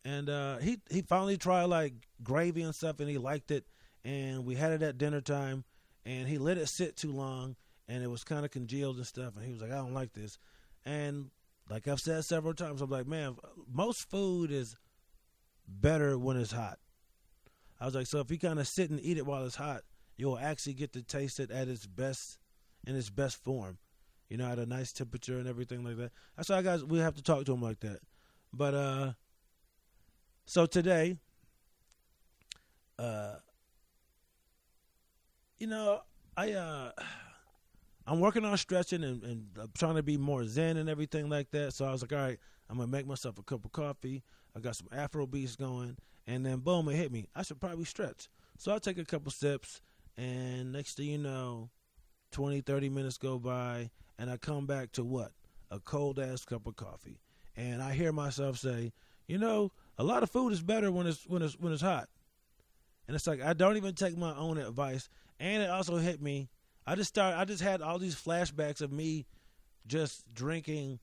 And 0.04 0.30
uh, 0.30 0.58
he 0.58 0.78
he 0.88 1.02
finally 1.02 1.36
tried 1.36 1.64
like 1.64 1.94
gravy 2.22 2.62
and 2.62 2.72
stuff, 2.72 3.00
and 3.00 3.10
he 3.10 3.18
liked 3.18 3.50
it. 3.50 3.66
And 4.04 4.46
we 4.46 4.54
had 4.54 4.70
it 4.70 4.82
at 4.82 4.98
dinner 4.98 5.20
time, 5.20 5.64
and 6.06 6.28
he 6.28 6.38
let 6.38 6.58
it 6.58 6.68
sit 6.68 6.96
too 6.96 7.10
long 7.10 7.56
and 7.88 8.04
it 8.04 8.08
was 8.08 8.22
kind 8.22 8.44
of 8.44 8.50
congealed 8.50 8.96
and 8.96 9.06
stuff. 9.06 9.36
And 9.36 9.44
he 9.44 9.52
was 9.52 9.62
like, 9.62 9.72
I 9.72 9.76
don't 9.76 9.94
like 9.94 10.12
this. 10.12 10.38
And 10.84 11.30
like 11.70 11.86
I've 11.86 12.00
said 12.00 12.24
several 12.24 12.54
times, 12.54 12.80
I'm 12.80 12.90
like, 12.90 13.06
man, 13.06 13.36
most 13.70 14.08
food 14.08 14.50
is 14.50 14.76
better 15.66 16.18
when 16.18 16.36
it's 16.36 16.52
hot. 16.52 16.78
I 17.80 17.84
was 17.84 17.94
like, 17.94 18.06
so 18.06 18.20
if 18.20 18.30
you 18.30 18.38
kind 18.38 18.58
of 18.58 18.66
sit 18.66 18.90
and 18.90 19.00
eat 19.00 19.18
it 19.18 19.26
while 19.26 19.44
it's 19.44 19.56
hot, 19.56 19.82
you'll 20.16 20.38
actually 20.38 20.74
get 20.74 20.92
to 20.94 21.02
taste 21.02 21.38
it 21.38 21.50
at 21.50 21.68
its 21.68 21.86
best, 21.86 22.38
in 22.86 22.96
its 22.96 23.10
best 23.10 23.42
form. 23.42 23.78
You 24.28 24.36
know, 24.36 24.46
at 24.46 24.58
a 24.58 24.66
nice 24.66 24.92
temperature 24.92 25.38
and 25.38 25.48
everything 25.48 25.84
like 25.84 25.96
that. 25.96 26.10
That's 26.36 26.50
why 26.50 26.60
guys 26.60 26.84
we 26.84 26.98
have 26.98 27.14
to 27.14 27.22
talk 27.22 27.46
to 27.46 27.52
him 27.54 27.62
like 27.62 27.80
that. 27.80 28.00
But 28.52 28.74
uh, 28.74 29.12
so 30.44 30.66
today, 30.66 31.16
uh, 32.98 33.36
you 35.58 35.66
know, 35.66 36.00
I 36.36 36.52
uh. 36.52 36.92
I'm 38.08 38.20
working 38.20 38.44
on 38.44 38.56
stretching 38.56 39.04
and, 39.04 39.22
and 39.22 39.46
trying 39.76 39.96
to 39.96 40.02
be 40.02 40.16
more 40.16 40.44
zen 40.46 40.76
and 40.76 40.88
everything 40.88 41.28
like 41.28 41.50
that. 41.50 41.74
So 41.74 41.84
I 41.84 41.92
was 41.92 42.02
like, 42.02 42.12
all 42.12 42.18
right, 42.18 42.38
I'm 42.68 42.76
gonna 42.76 42.88
make 42.88 43.06
myself 43.06 43.38
a 43.38 43.42
cup 43.42 43.64
of 43.64 43.72
coffee. 43.72 44.22
I 44.56 44.60
got 44.60 44.76
some 44.76 44.88
Afro 44.92 45.26
beats 45.26 45.56
going, 45.56 45.96
and 46.26 46.44
then 46.44 46.58
boom, 46.58 46.88
it 46.88 46.96
hit 46.96 47.12
me. 47.12 47.26
I 47.34 47.42
should 47.42 47.60
probably 47.60 47.84
stretch. 47.84 48.28
So 48.56 48.74
I 48.74 48.78
take 48.78 48.98
a 48.98 49.04
couple 49.04 49.30
steps, 49.30 49.80
and 50.16 50.72
next 50.72 50.96
thing 50.96 51.06
you 51.06 51.18
know, 51.18 51.70
20, 52.32 52.62
30 52.62 52.88
minutes 52.88 53.18
go 53.18 53.38
by, 53.38 53.90
and 54.18 54.30
I 54.30 54.36
come 54.36 54.66
back 54.66 54.92
to 54.92 55.04
what? 55.04 55.32
a 55.70 55.78
cold 55.80 56.18
ass 56.18 56.44
cup 56.44 56.66
of 56.66 56.76
coffee. 56.76 57.20
And 57.56 57.82
I 57.82 57.92
hear 57.92 58.12
myself 58.12 58.58
say, 58.58 58.92
you 59.26 59.38
know, 59.38 59.72
a 59.98 60.04
lot 60.04 60.22
of 60.22 60.30
food 60.30 60.52
is 60.52 60.62
better 60.62 60.90
when 60.90 61.06
it's 61.06 61.26
when 61.26 61.42
it's 61.42 61.58
when 61.58 61.72
it's 61.72 61.82
hot. 61.82 62.08
And 63.06 63.14
it's 63.14 63.26
like 63.26 63.42
I 63.42 63.52
don't 63.52 63.76
even 63.76 63.94
take 63.94 64.16
my 64.16 64.34
own 64.36 64.58
advice. 64.58 65.08
And 65.40 65.62
it 65.62 65.70
also 65.70 65.96
hit 65.96 66.20
me. 66.20 66.48
I 66.88 66.94
just 66.94 67.10
start 67.10 67.36
I 67.36 67.44
just 67.44 67.62
had 67.62 67.82
all 67.82 67.98
these 67.98 68.14
flashbacks 68.14 68.80
of 68.80 68.90
me 68.90 69.26
just 69.86 70.22
drinking 70.32 71.00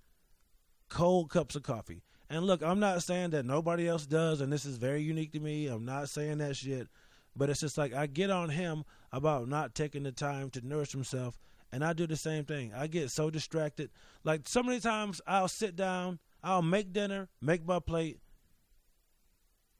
cold 0.89 1.29
cups 1.29 1.55
of 1.55 1.61
coffee. 1.61 2.01
And 2.27 2.43
look, 2.43 2.63
I'm 2.63 2.79
not 2.79 3.03
saying 3.03 3.29
that 3.31 3.45
nobody 3.45 3.87
else 3.87 4.07
does 4.07 4.41
and 4.41 4.51
this 4.51 4.65
is 4.65 4.77
very 4.77 5.03
unique 5.03 5.31
to 5.33 5.39
me. 5.39 5.67
I'm 5.67 5.85
not 5.85 6.09
saying 6.09 6.39
that 6.39 6.55
shit. 6.55 6.87
But 7.35 7.51
it's 7.51 7.59
just 7.59 7.77
like 7.77 7.93
I 7.93 8.07
get 8.07 8.31
on 8.31 8.49
him 8.49 8.83
about 9.11 9.47
not 9.47 9.75
taking 9.75 10.01
the 10.01 10.11
time 10.11 10.49
to 10.51 10.67
nourish 10.67 10.91
himself 10.91 11.37
and 11.71 11.85
I 11.85 11.93
do 11.93 12.07
the 12.07 12.15
same 12.15 12.45
thing. 12.45 12.73
I 12.75 12.87
get 12.87 13.11
so 13.11 13.29
distracted. 13.29 13.91
Like 14.23 14.47
so 14.47 14.63
many 14.63 14.79
times 14.79 15.21
I'll 15.27 15.47
sit 15.47 15.75
down, 15.75 16.17
I'll 16.43 16.63
make 16.63 16.93
dinner, 16.93 17.29
make 17.41 17.63
my 17.63 17.79
plate, 17.79 18.17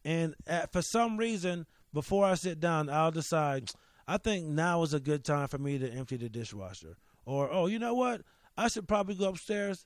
and 0.03 0.35
at, 0.45 0.71
for 0.71 0.83
some 0.83 1.17
reason, 1.17 1.65
before 1.91 2.25
I 2.25 2.35
sit 2.35 2.59
down, 2.59 2.89
I'll 2.91 3.11
decide. 3.11 3.71
I 4.07 4.17
think 4.17 4.45
now 4.45 4.83
is 4.83 4.93
a 4.93 4.99
good 4.99 5.23
time 5.23 5.47
for 5.47 5.57
me 5.57 5.77
to 5.79 5.91
empty 5.91 6.17
the 6.17 6.29
dishwasher. 6.29 6.97
Or 7.25 7.49
oh, 7.51 7.65
you 7.67 7.79
know 7.79 7.93
what? 7.93 8.21
I 8.57 8.67
should 8.67 8.87
probably 8.87 9.15
go 9.15 9.29
upstairs 9.29 9.85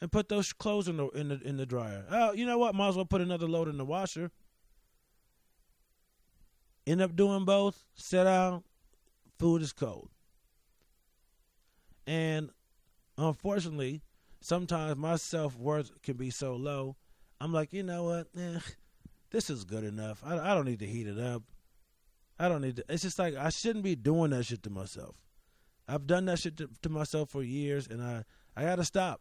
and 0.00 0.10
put 0.10 0.28
those 0.28 0.52
clothes 0.52 0.88
in 0.88 0.96
the 0.96 1.08
in 1.10 1.28
the 1.28 1.40
in 1.42 1.56
the 1.56 1.66
dryer. 1.66 2.04
Oh, 2.10 2.32
you 2.32 2.46
know 2.46 2.58
what? 2.58 2.74
Might 2.74 2.88
as 2.88 2.96
well 2.96 3.04
put 3.04 3.20
another 3.20 3.46
load 3.46 3.68
in 3.68 3.78
the 3.78 3.84
washer. 3.84 4.30
End 6.86 7.00
up 7.00 7.16
doing 7.16 7.44
both. 7.44 7.84
Sit 7.94 8.24
down. 8.24 8.64
Food 9.38 9.62
is 9.62 9.72
cold. 9.72 10.10
And 12.06 12.50
unfortunately, 13.16 14.02
sometimes 14.40 14.96
my 14.96 15.16
self 15.16 15.56
worth 15.56 15.90
can 16.02 16.16
be 16.16 16.30
so 16.30 16.56
low. 16.56 16.96
I'm 17.40 17.52
like, 17.52 17.72
you 17.72 17.82
know 17.82 18.04
what? 18.04 18.28
Eh, 18.38 18.58
this 19.30 19.48
is 19.48 19.64
good 19.64 19.84
enough. 19.84 20.22
I, 20.24 20.38
I 20.38 20.54
don't 20.54 20.66
need 20.66 20.80
to 20.80 20.86
heat 20.86 21.06
it 21.06 21.18
up. 21.18 21.42
I 22.38 22.48
don't 22.48 22.62
need 22.62 22.76
to. 22.76 22.84
It's 22.88 23.02
just 23.02 23.18
like 23.18 23.36
I 23.36 23.50
shouldn't 23.50 23.84
be 23.84 23.94
doing 23.94 24.30
that 24.30 24.44
shit 24.44 24.62
to 24.64 24.70
myself. 24.70 25.16
I've 25.86 26.06
done 26.06 26.24
that 26.26 26.38
shit 26.38 26.56
to, 26.58 26.68
to 26.82 26.88
myself 26.88 27.30
for 27.30 27.42
years, 27.42 27.86
and 27.86 28.02
I 28.02 28.24
I 28.56 28.62
got 28.62 28.76
to 28.76 28.84
stop. 28.84 29.20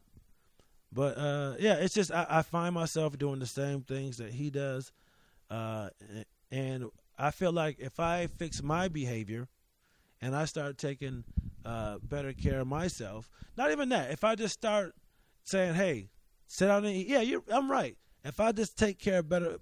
But 0.92 1.18
uh, 1.18 1.56
yeah, 1.60 1.76
it's 1.76 1.94
just 1.94 2.12
I, 2.12 2.26
I, 2.30 2.42
find 2.44 2.76
myself 2.76 3.18
doing 3.18 3.40
the 3.40 3.48
same 3.48 3.82
things 3.82 4.18
that 4.18 4.32
he 4.32 4.52
does, 4.52 4.92
uh, 5.50 5.90
and 6.52 6.86
I 7.18 7.32
feel 7.32 7.52
like 7.52 7.80
if 7.80 8.00
I 8.00 8.28
fix 8.28 8.62
my 8.62 8.88
behavior, 8.90 9.48
and 10.22 10.36
I 10.36 10.46
start 10.46 10.78
taking 10.78 11.24
uh, 11.66 11.98
better 12.02 12.32
care 12.32 12.60
of 12.60 12.68
myself, 12.68 13.30
not 13.58 13.72
even 13.72 13.90
that. 13.90 14.12
If 14.12 14.24
I 14.24 14.36
just 14.36 14.54
start 14.54 14.96
saying, 15.44 15.74
"Hey, 15.74 16.10
sit 16.46 16.68
down 16.68 16.86
and 16.86 16.96
eat," 16.96 17.08
yeah, 17.08 17.38
I'm 17.52 17.72
right. 17.72 17.98
If 18.24 18.40
I 18.40 18.52
just 18.52 18.78
take 18.78 19.00
care 19.00 19.20
of 19.20 19.30
better 19.30 19.58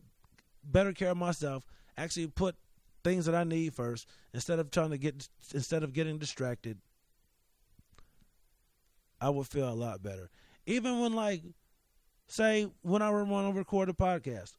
better 0.63 0.91
care 0.91 1.11
of 1.11 1.17
myself, 1.17 1.65
actually 1.97 2.27
put 2.27 2.55
things 3.03 3.25
that 3.25 3.35
I 3.35 3.43
need 3.43 3.73
first 3.73 4.07
instead 4.33 4.59
of 4.59 4.71
trying 4.71 4.91
to 4.91 4.97
get 4.97 5.27
instead 5.53 5.83
of 5.83 5.93
getting 5.93 6.17
distracted, 6.17 6.77
I 9.19 9.29
would 9.29 9.47
feel 9.47 9.69
a 9.69 9.73
lot 9.73 10.01
better. 10.03 10.29
Even 10.65 10.99
when 10.99 11.13
like 11.13 11.41
say 12.27 12.67
when 12.81 13.01
I 13.01 13.09
want 13.09 13.53
to 13.53 13.57
record 13.57 13.89
a 13.89 13.93
podcast. 13.93 14.53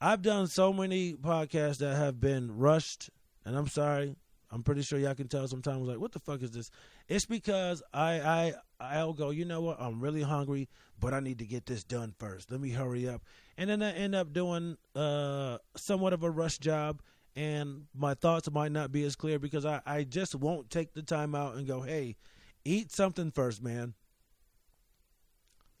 I've 0.00 0.20
done 0.22 0.46
so 0.46 0.72
many 0.72 1.14
podcasts 1.14 1.78
that 1.78 1.96
have 1.96 2.20
been 2.20 2.58
rushed, 2.58 3.08
and 3.44 3.56
I'm 3.56 3.66
sorry. 3.66 4.14
I'm 4.50 4.62
pretty 4.62 4.82
sure 4.82 4.98
y'all 4.98 5.14
can 5.14 5.26
tell 5.26 5.48
sometimes 5.48 5.88
like, 5.88 5.98
what 5.98 6.12
the 6.12 6.20
fuck 6.20 6.42
is 6.42 6.52
this? 6.52 6.70
It's 7.08 7.26
because 7.26 7.82
I 7.92 8.20
I 8.20 8.54
I'll 8.78 9.12
go, 9.12 9.30
you 9.30 9.44
know 9.44 9.62
what, 9.62 9.80
I'm 9.80 10.00
really 10.00 10.22
hungry, 10.22 10.68
but 11.00 11.14
I 11.14 11.20
need 11.20 11.38
to 11.40 11.46
get 11.46 11.66
this 11.66 11.82
done 11.82 12.14
first. 12.18 12.50
Let 12.50 12.60
me 12.60 12.70
hurry 12.70 13.08
up. 13.08 13.22
And 13.58 13.70
then 13.70 13.82
I 13.82 13.92
end 13.92 14.14
up 14.14 14.32
doing 14.32 14.76
uh 14.94 15.58
somewhat 15.76 16.12
of 16.12 16.22
a 16.22 16.30
rush 16.30 16.58
job 16.58 17.00
and 17.36 17.82
my 17.94 18.14
thoughts 18.14 18.50
might 18.50 18.72
not 18.72 18.90
be 18.90 19.04
as 19.04 19.14
clear 19.14 19.38
because 19.38 19.66
I, 19.66 19.82
I 19.84 20.04
just 20.04 20.34
won't 20.34 20.70
take 20.70 20.94
the 20.94 21.02
time 21.02 21.34
out 21.34 21.56
and 21.56 21.66
go, 21.66 21.82
hey, 21.82 22.16
eat 22.64 22.90
something 22.90 23.30
first, 23.30 23.62
man. 23.62 23.92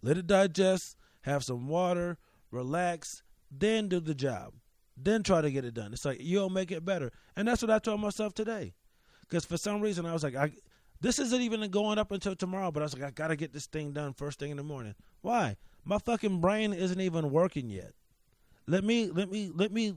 Let 0.02 0.18
it 0.18 0.26
digest, 0.26 0.96
have 1.22 1.42
some 1.42 1.66
water, 1.66 2.18
relax, 2.50 3.22
then 3.50 3.88
do 3.88 4.00
the 4.00 4.14
job. 4.14 4.52
Then 4.98 5.22
try 5.22 5.40
to 5.40 5.50
get 5.50 5.64
it 5.64 5.74
done. 5.74 5.92
It's 5.92 6.04
like 6.04 6.18
you'll 6.20 6.50
make 6.50 6.70
it 6.70 6.84
better. 6.84 7.10
And 7.34 7.48
that's 7.48 7.62
what 7.62 7.70
I 7.70 7.78
told 7.78 8.00
myself 8.00 8.34
today. 8.34 8.74
Because 9.22 9.44
for 9.44 9.56
some 9.56 9.80
reason 9.80 10.06
I 10.06 10.12
was 10.12 10.22
like, 10.22 10.36
I 10.36 10.52
this 11.00 11.18
isn't 11.18 11.42
even 11.42 11.68
going 11.70 11.98
up 11.98 12.12
until 12.12 12.34
tomorrow, 12.34 12.70
but 12.70 12.82
I 12.82 12.84
was 12.84 12.94
like, 12.94 13.02
I 13.02 13.10
gotta 13.10 13.36
get 13.36 13.52
this 13.52 13.66
thing 13.66 13.92
done 13.92 14.12
first 14.12 14.38
thing 14.38 14.50
in 14.50 14.56
the 14.56 14.62
morning. 14.62 14.94
Why? 15.20 15.56
My 15.86 15.98
fucking 15.98 16.40
brain 16.40 16.72
isn't 16.72 17.00
even 17.00 17.30
working 17.30 17.70
yet. 17.70 17.92
Let 18.66 18.84
me 18.84 19.08
let 19.10 19.30
me 19.30 19.50
let 19.54 19.72
me 19.72 19.94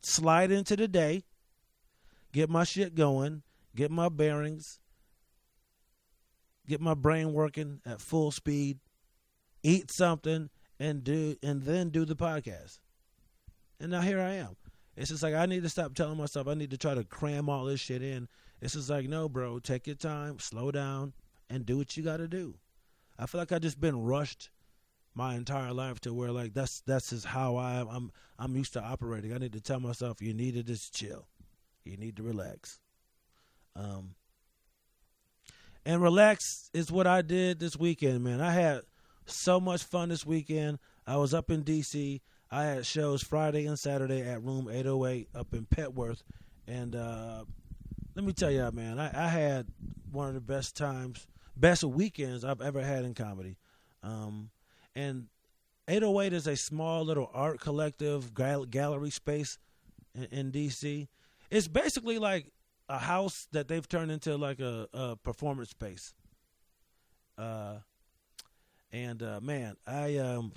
slide 0.00 0.50
into 0.50 0.74
the 0.74 0.88
day, 0.88 1.22
get 2.32 2.50
my 2.50 2.64
shit 2.64 2.94
going, 2.94 3.42
get 3.74 3.90
my 3.90 4.08
bearings, 4.08 4.80
get 6.66 6.80
my 6.80 6.94
brain 6.94 7.32
working 7.32 7.80
at 7.86 8.00
full 8.00 8.30
speed, 8.32 8.78
eat 9.62 9.92
something, 9.92 10.48
and 10.80 11.04
do 11.04 11.36
and 11.42 11.62
then 11.62 11.90
do 11.90 12.04
the 12.04 12.16
podcast. 12.16 12.78
And 13.78 13.90
now 13.90 14.00
here 14.00 14.20
I 14.20 14.32
am. 14.32 14.56
It's 14.96 15.10
just 15.10 15.22
like 15.22 15.34
I 15.34 15.44
need 15.44 15.62
to 15.62 15.68
stop 15.68 15.94
telling 15.94 16.16
myself 16.16 16.48
I 16.48 16.54
need 16.54 16.70
to 16.70 16.78
try 16.78 16.94
to 16.94 17.04
cram 17.04 17.50
all 17.50 17.66
this 17.66 17.80
shit 17.80 18.02
in 18.02 18.26
it's 18.60 18.74
just 18.74 18.88
like, 18.88 19.08
no, 19.08 19.28
bro, 19.28 19.58
take 19.58 19.86
your 19.86 19.96
time, 19.96 20.38
slow 20.38 20.70
down, 20.70 21.12
and 21.50 21.66
do 21.66 21.76
what 21.76 21.96
you 21.96 22.02
got 22.02 22.18
to 22.18 22.28
do. 22.28 22.54
I 23.18 23.26
feel 23.26 23.40
like 23.40 23.52
I 23.52 23.58
just 23.58 23.80
been 23.80 24.02
rushed 24.02 24.50
my 25.16 25.34
entire 25.34 25.72
life 25.72 25.98
to 25.98 26.12
where 26.12 26.30
like 26.30 26.52
that's 26.52 26.82
that's 26.86 27.10
just 27.10 27.24
how 27.24 27.56
I 27.56 27.84
I'm 27.90 28.12
I'm 28.38 28.54
used 28.54 28.74
to 28.74 28.82
operating. 28.82 29.32
I 29.32 29.38
need 29.38 29.54
to 29.54 29.60
tell 29.60 29.80
myself 29.80 30.20
you 30.20 30.34
need 30.34 30.54
to 30.54 30.62
just 30.62 30.94
chill, 30.94 31.26
you 31.84 31.96
need 31.96 32.16
to 32.18 32.22
relax, 32.22 32.78
um, 33.74 34.14
and 35.86 36.02
relax 36.02 36.70
is 36.74 36.92
what 36.92 37.06
I 37.06 37.22
did 37.22 37.58
this 37.58 37.76
weekend, 37.76 38.22
man. 38.22 38.42
I 38.42 38.52
had 38.52 38.82
so 39.24 39.58
much 39.58 39.82
fun 39.82 40.10
this 40.10 40.26
weekend. 40.26 40.78
I 41.06 41.16
was 41.16 41.32
up 41.32 41.50
in 41.50 41.62
D.C. 41.62 42.20
I 42.50 42.64
had 42.64 42.86
shows 42.86 43.22
Friday 43.22 43.66
and 43.66 43.78
Saturday 43.78 44.20
at 44.20 44.42
Room 44.42 44.68
808 44.70 45.28
up 45.34 45.54
in 45.54 45.66
Petworth, 45.66 46.22
and 46.68 46.94
uh, 46.94 47.44
let 48.14 48.24
me 48.24 48.32
tell 48.32 48.50
y'all, 48.50 48.70
man, 48.70 48.98
I, 48.98 49.26
I, 49.26 49.28
had 49.28 49.66
one 50.12 50.28
of 50.28 50.34
the 50.34 50.40
best 50.40 50.76
times, 50.76 51.26
best 51.56 51.82
weekends 51.84 52.44
I've 52.44 52.60
ever 52.60 52.82
had 52.82 53.04
in 53.04 53.14
comedy. 53.14 53.56
Um, 54.02 54.50
and 54.96 55.26
808 55.88 56.32
is 56.32 56.46
a 56.46 56.56
small 56.56 57.04
little 57.04 57.30
art 57.32 57.60
collective 57.60 58.34
gal- 58.34 58.64
gallery 58.64 59.10
space 59.10 59.58
in, 60.14 60.24
in, 60.24 60.52
DC. 60.52 61.06
It's 61.50 61.68
basically 61.68 62.18
like 62.18 62.50
a 62.88 62.98
house 62.98 63.46
that 63.52 63.68
they've 63.68 63.86
turned 63.86 64.10
into 64.10 64.36
like 64.36 64.58
a, 64.58 64.88
a 64.92 65.16
performance 65.16 65.70
space. 65.70 66.14
Uh, 67.38 67.76
and 68.90 69.22
uh, 69.22 69.40
man, 69.40 69.76
I 69.86 70.16
um, 70.16 70.52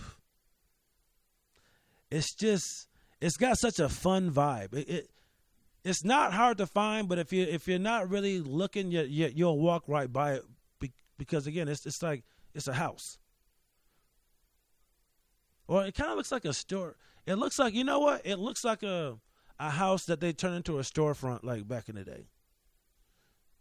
it's 2.10 2.34
just 2.34 2.88
it's 3.19 3.36
got 3.36 3.58
such 3.60 3.79
a 3.79 3.89
fun 3.89 4.31
vibe. 4.31 4.74
It, 4.74 4.89
it 4.89 5.10
it's 5.84 6.03
not 6.03 6.34
hard 6.34 6.58
to 6.60 6.65
find, 6.65 7.10
but 7.10 7.19
if 7.19 7.34
you 7.34 7.43
if 7.43 7.67
you're 7.67 7.77
not 7.77 8.10
really 8.10 8.39
looking, 8.39 8.91
you, 8.91 9.01
you 9.01 9.29
you'll 9.34 9.60
walk 9.60 9.84
right 9.88 10.12
by 10.12 10.36
it 10.36 10.43
because 11.17 11.46
again, 11.46 11.67
it's 11.67 11.86
it's 11.86 12.01
like 12.01 12.24
it's 12.55 12.67
a 12.67 12.74
house. 12.74 13.19
Or 15.69 15.85
it 15.85 15.93
kind 15.93 16.09
of 16.09 16.17
looks 16.17 16.31
like 16.31 16.45
a 16.45 16.53
store. 16.53 16.95
It 17.27 17.35
looks 17.35 17.59
like 17.59 17.75
you 17.75 17.83
know 17.83 17.99
what? 17.99 18.25
It 18.25 18.38
looks 18.38 18.63
like 18.63 18.81
a 18.81 19.19
a 19.59 19.69
house 19.69 20.05
that 20.05 20.19
they 20.19 20.33
turned 20.33 20.55
into 20.55 20.79
a 20.79 20.81
storefront 20.81 21.43
like 21.43 21.67
back 21.67 21.89
in 21.89 21.95
the 21.95 22.03
day. 22.03 22.25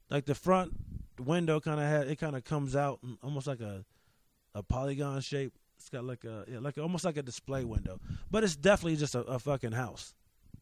Like 0.09 0.25
the 0.25 0.35
front 0.35 0.73
window 1.21 1.61
kind 1.61 1.79
of 1.79 1.87
had 1.87 2.09
it 2.09 2.17
kind 2.17 2.35
of 2.35 2.45
comes 2.45 2.75
out 2.75 3.01
almost 3.23 3.47
like 3.47 3.61
a 3.61 3.85
a 4.55 4.63
polygon 4.63 5.21
shape. 5.21 5.53
It's 5.77 5.91
got 5.91 6.03
like 6.03 6.25
a 6.25 6.47
yeah, 6.49 6.61
like 6.61 6.79
almost 6.79 7.05
like 7.05 7.19
a 7.19 7.23
display 7.23 7.65
window, 7.65 8.01
but 8.31 8.43
it's 8.43 8.57
definitely 8.57 8.97
just 8.97 9.15
a, 9.15 9.21
a 9.21 9.39
fucking 9.39 9.73
house. 9.73 10.15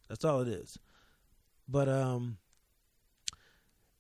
That's 0.09 0.25
all 0.25 0.41
it 0.41 0.49
is. 0.49 0.79
But 1.69 1.89
um, 1.89 2.39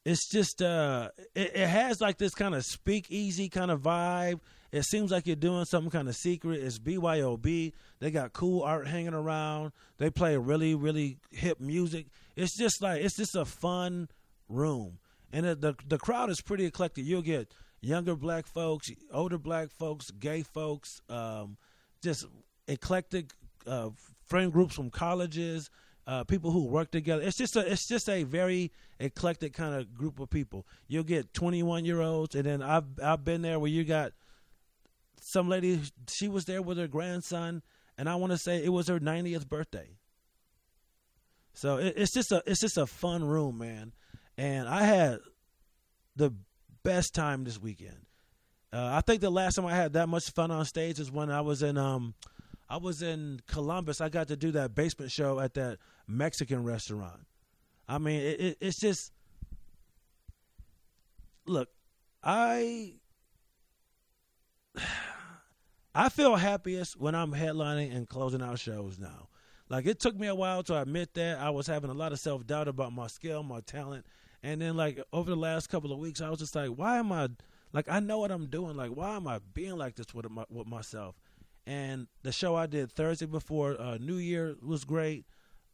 it's 0.06 0.28
just 0.28 0.62
uh, 0.62 1.08
it, 1.34 1.56
it 1.56 1.66
has 1.66 2.00
like 2.00 2.16
this 2.16 2.32
kind 2.32 2.54
of 2.54 2.64
speakeasy 2.64 3.48
kind 3.48 3.72
of 3.72 3.80
vibe. 3.80 4.38
It 4.70 4.84
seems 4.84 5.10
like 5.10 5.26
you're 5.26 5.34
doing 5.34 5.64
something 5.64 5.90
kind 5.90 6.08
of 6.08 6.14
secret. 6.14 6.62
It's 6.62 6.78
BYOB. 6.78 7.72
They 7.98 8.10
got 8.12 8.32
cool 8.32 8.62
art 8.62 8.86
hanging 8.86 9.14
around. 9.14 9.72
They 9.98 10.10
play 10.10 10.36
really, 10.36 10.76
really 10.76 11.18
hip 11.32 11.58
music. 11.58 12.06
It's 12.36 12.56
just 12.56 12.80
like 12.80 13.02
it's 13.02 13.16
just 13.16 13.34
a 13.34 13.44
fun 13.44 14.08
room, 14.48 14.98
and 15.32 15.44
the 15.44 15.74
the 15.88 15.98
crowd 15.98 16.30
is 16.30 16.40
pretty 16.40 16.66
eclectic. 16.66 17.04
You'll 17.04 17.20
get 17.20 17.52
younger 17.80 18.14
black 18.14 18.46
folks, 18.46 18.88
older 19.12 19.38
black 19.38 19.72
folks, 19.72 20.12
gay 20.12 20.42
folks, 20.44 21.00
um, 21.08 21.56
just 22.00 22.26
eclectic 22.68 23.32
uh, 23.66 23.90
friend 24.24 24.52
groups 24.52 24.76
from 24.76 24.90
colleges, 24.90 25.68
uh, 26.06 26.24
people 26.24 26.50
who 26.50 26.66
work 26.66 26.90
together. 26.90 27.22
It's 27.22 27.36
just 27.36 27.56
a 27.56 27.70
it's 27.70 27.86
just 27.86 28.08
a 28.08 28.22
very 28.22 28.72
eclectic 29.00 29.52
kind 29.54 29.74
of 29.74 29.94
group 29.94 30.20
of 30.20 30.30
people. 30.30 30.66
You'll 30.86 31.04
get 31.04 31.34
21 31.34 31.84
year 31.84 32.00
olds, 32.00 32.34
and 32.34 32.44
then 32.44 32.62
I've 32.62 32.84
I've 33.02 33.24
been 33.24 33.42
there 33.42 33.58
where 33.58 33.70
you 33.70 33.84
got 33.84 34.12
some 35.20 35.48
lady. 35.48 35.80
She 36.08 36.28
was 36.28 36.44
there 36.44 36.62
with 36.62 36.78
her 36.78 36.86
grandson, 36.86 37.62
and 37.98 38.08
I 38.08 38.14
want 38.16 38.32
to 38.32 38.38
say 38.38 38.64
it 38.64 38.68
was 38.68 38.88
her 38.88 39.00
90th 39.00 39.48
birthday. 39.48 39.96
So 41.54 41.78
it, 41.78 41.94
it's 41.96 42.12
just 42.12 42.30
a 42.30 42.42
it's 42.46 42.60
just 42.60 42.78
a 42.78 42.86
fun 42.86 43.24
room, 43.24 43.58
man. 43.58 43.92
And 44.38 44.68
I 44.68 44.82
had 44.82 45.18
the 46.14 46.32
best 46.82 47.14
time 47.14 47.44
this 47.44 47.60
weekend. 47.60 48.06
Uh, 48.72 48.90
I 48.92 49.00
think 49.00 49.22
the 49.22 49.30
last 49.30 49.54
time 49.54 49.66
I 49.66 49.74
had 49.74 49.94
that 49.94 50.08
much 50.08 50.30
fun 50.30 50.50
on 50.50 50.64
stage 50.66 51.00
is 51.00 51.10
when 51.10 51.30
I 51.30 51.40
was 51.40 51.62
in 51.62 51.78
um, 51.78 52.14
I 52.68 52.76
was 52.76 53.02
in 53.02 53.40
Columbus. 53.46 54.00
I 54.00 54.08
got 54.08 54.28
to 54.28 54.36
do 54.36 54.52
that 54.52 54.74
basement 54.74 55.10
show 55.10 55.40
at 55.40 55.54
that 55.54 55.78
Mexican 56.06 56.64
restaurant. 56.64 57.26
I 57.88 57.98
mean, 57.98 58.20
it, 58.20 58.40
it, 58.40 58.58
it's 58.60 58.78
just 58.78 59.12
look, 61.46 61.68
I 62.22 62.94
I 65.94 66.08
feel 66.10 66.36
happiest 66.36 67.00
when 67.00 67.14
I'm 67.14 67.32
headlining 67.32 67.94
and 67.94 68.08
closing 68.08 68.42
out 68.42 68.58
shows 68.58 68.98
now. 68.98 69.28
Like 69.68 69.86
it 69.86 69.98
took 69.98 70.16
me 70.16 70.26
a 70.26 70.34
while 70.34 70.62
to 70.64 70.80
admit 70.80 71.14
that 71.14 71.38
I 71.38 71.50
was 71.50 71.66
having 71.66 71.90
a 71.90 71.94
lot 71.94 72.12
of 72.12 72.20
self 72.20 72.46
doubt 72.46 72.68
about 72.68 72.92
my 72.92 73.06
skill, 73.06 73.42
my 73.42 73.60
talent, 73.60 74.06
and 74.42 74.60
then 74.60 74.76
like 74.76 75.00
over 75.12 75.30
the 75.30 75.36
last 75.36 75.68
couple 75.68 75.92
of 75.92 75.98
weeks, 75.98 76.20
I 76.20 76.30
was 76.30 76.38
just 76.38 76.54
like, 76.54 76.70
why 76.70 76.98
am 76.98 77.10
I 77.12 77.28
like 77.72 77.88
I 77.88 78.00
know 78.00 78.18
what 78.18 78.30
I'm 78.30 78.46
doing? 78.46 78.76
Like 78.76 78.90
why 78.90 79.16
am 79.16 79.26
I 79.26 79.40
being 79.54 79.76
like 79.76 79.96
this 79.96 80.14
with 80.14 80.30
my, 80.30 80.44
with 80.50 80.66
myself? 80.66 81.16
And 81.66 82.06
the 82.22 82.30
show 82.30 82.54
I 82.54 82.66
did 82.66 82.92
Thursday 82.92 83.26
before 83.26 83.80
uh, 83.80 83.98
New 83.98 84.16
Year 84.16 84.54
was 84.62 84.84
great. 84.84 85.24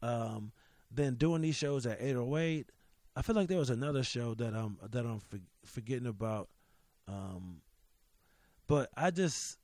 Um, 0.03 0.53
then 0.91 1.15
doing 1.15 1.43
these 1.43 1.57
shows 1.57 1.87
at 1.87 1.99
808, 2.01 2.67
I 3.15 3.23
feel 3.23 3.37
like 3.37 3.49
there 3.49 3.59
was 3.59 3.71
another 3.71 4.03
show 4.03 4.35
that 4.35 4.55
I'm 4.55 4.79
that 4.91 5.05
I'm 5.05 5.21
for, 5.21 5.39
forgetting 5.65 6.07
about. 6.07 6.49
Um, 7.09 7.61
but 8.67 8.91
I 8.97 9.11
just 9.11 9.59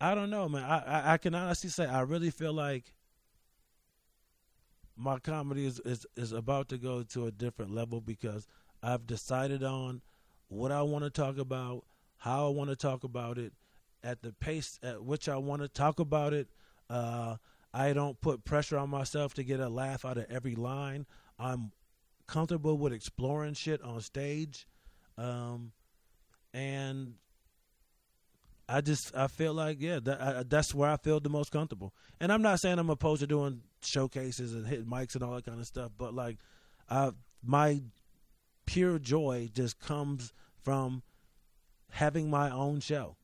I 0.00 0.14
don't 0.14 0.30
know, 0.30 0.48
man. 0.48 0.64
I, 0.64 0.78
I, 0.78 1.12
I 1.14 1.16
can 1.18 1.34
honestly 1.34 1.70
say 1.70 1.86
I 1.86 2.00
really 2.00 2.30
feel 2.30 2.52
like 2.52 2.92
my 4.96 5.18
comedy 5.18 5.66
is, 5.66 5.80
is 5.80 6.06
is 6.16 6.32
about 6.32 6.68
to 6.70 6.78
go 6.78 7.02
to 7.02 7.26
a 7.26 7.30
different 7.30 7.74
level 7.74 8.00
because 8.00 8.46
I've 8.82 9.06
decided 9.06 9.62
on 9.62 10.00
what 10.48 10.72
I 10.72 10.82
want 10.82 11.04
to 11.04 11.10
talk 11.10 11.38
about, 11.38 11.84
how 12.18 12.46
I 12.46 12.50
want 12.50 12.70
to 12.70 12.76
talk 12.76 13.04
about 13.04 13.36
it, 13.38 13.52
at 14.02 14.22
the 14.22 14.32
pace 14.32 14.78
at 14.82 15.02
which 15.02 15.28
I 15.28 15.36
want 15.36 15.62
to 15.62 15.68
talk 15.68 15.98
about 15.98 16.32
it. 16.32 16.48
Uh, 16.88 17.36
I 17.76 17.92
don't 17.92 18.18
put 18.22 18.42
pressure 18.42 18.78
on 18.78 18.88
myself 18.88 19.34
to 19.34 19.44
get 19.44 19.60
a 19.60 19.68
laugh 19.68 20.06
out 20.06 20.16
of 20.16 20.24
every 20.30 20.54
line. 20.54 21.04
I'm 21.38 21.72
comfortable 22.26 22.78
with 22.78 22.94
exploring 22.94 23.52
shit 23.52 23.82
on 23.82 24.00
stage, 24.00 24.66
um, 25.18 25.72
and 26.54 27.16
I 28.66 28.80
just 28.80 29.14
I 29.14 29.26
feel 29.26 29.52
like 29.52 29.76
yeah 29.78 30.00
that, 30.04 30.20
I, 30.22 30.42
that's 30.44 30.74
where 30.74 30.90
I 30.90 30.96
feel 30.96 31.20
the 31.20 31.28
most 31.28 31.52
comfortable. 31.52 31.92
And 32.18 32.32
I'm 32.32 32.40
not 32.40 32.60
saying 32.60 32.78
I'm 32.78 32.88
opposed 32.88 33.20
to 33.20 33.26
doing 33.26 33.60
showcases 33.82 34.54
and 34.54 34.66
hitting 34.66 34.86
mics 34.86 35.14
and 35.14 35.22
all 35.22 35.34
that 35.34 35.44
kind 35.44 35.60
of 35.60 35.66
stuff, 35.66 35.92
but 35.98 36.14
like 36.14 36.38
I, 36.88 37.10
my 37.44 37.82
pure 38.64 38.98
joy 38.98 39.50
just 39.52 39.78
comes 39.78 40.32
from 40.62 41.02
having 41.90 42.30
my 42.30 42.50
own 42.50 42.80
show. 42.80 43.16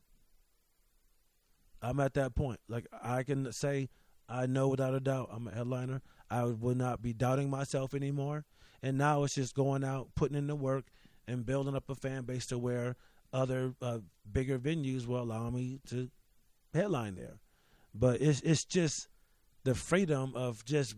I'm 1.81 1.99
at 1.99 2.13
that 2.13 2.35
point. 2.35 2.59
Like 2.69 2.85
I 3.01 3.23
can 3.23 3.51
say, 3.51 3.89
I 4.33 4.47
know 4.47 4.67
without 4.67 4.95
a 4.95 4.99
doubt 4.99 5.29
I'm 5.31 5.47
a 5.47 5.51
headliner. 5.51 6.01
I 6.29 6.45
would 6.45 6.77
not 6.77 7.01
be 7.01 7.13
doubting 7.13 7.49
myself 7.49 7.93
anymore. 7.93 8.45
And 8.81 8.97
now 8.97 9.23
it's 9.23 9.35
just 9.35 9.55
going 9.55 9.83
out, 9.83 10.09
putting 10.15 10.37
in 10.37 10.47
the 10.47 10.55
work, 10.55 10.85
and 11.27 11.45
building 11.45 11.75
up 11.75 11.89
a 11.89 11.95
fan 11.95 12.23
base 12.23 12.47
to 12.47 12.57
where 12.57 12.95
other 13.31 13.73
uh, 13.81 13.99
bigger 14.29 14.59
venues 14.59 15.05
will 15.05 15.21
allow 15.21 15.49
me 15.49 15.79
to 15.89 16.09
headline 16.73 17.15
there. 17.15 17.39
But 17.93 18.21
it's 18.21 18.41
it's 18.41 18.65
just 18.65 19.07
the 19.63 19.75
freedom 19.75 20.33
of 20.35 20.65
just 20.65 20.95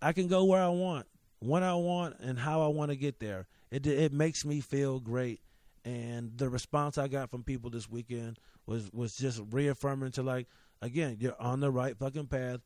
I 0.00 0.12
can 0.12 0.28
go 0.28 0.44
where 0.44 0.62
I 0.62 0.68
want, 0.68 1.06
when 1.40 1.62
I 1.62 1.74
want, 1.74 2.16
and 2.20 2.38
how 2.38 2.62
I 2.62 2.68
want 2.68 2.92
to 2.92 2.96
get 2.96 3.18
there. 3.18 3.46
It 3.70 3.86
it 3.86 4.12
makes 4.12 4.44
me 4.44 4.60
feel 4.60 5.00
great, 5.00 5.40
and 5.84 6.38
the 6.38 6.48
response 6.48 6.96
I 6.96 7.08
got 7.08 7.30
from 7.30 7.42
people 7.42 7.70
this 7.70 7.90
weekend 7.90 8.38
was 8.66 8.90
was 8.92 9.16
just 9.16 9.42
reaffirming 9.50 10.12
to 10.12 10.22
like 10.22 10.46
again 10.82 11.16
you're 11.20 11.40
on 11.40 11.60
the 11.60 11.70
right 11.70 11.96
fucking 11.96 12.26
path. 12.26 12.60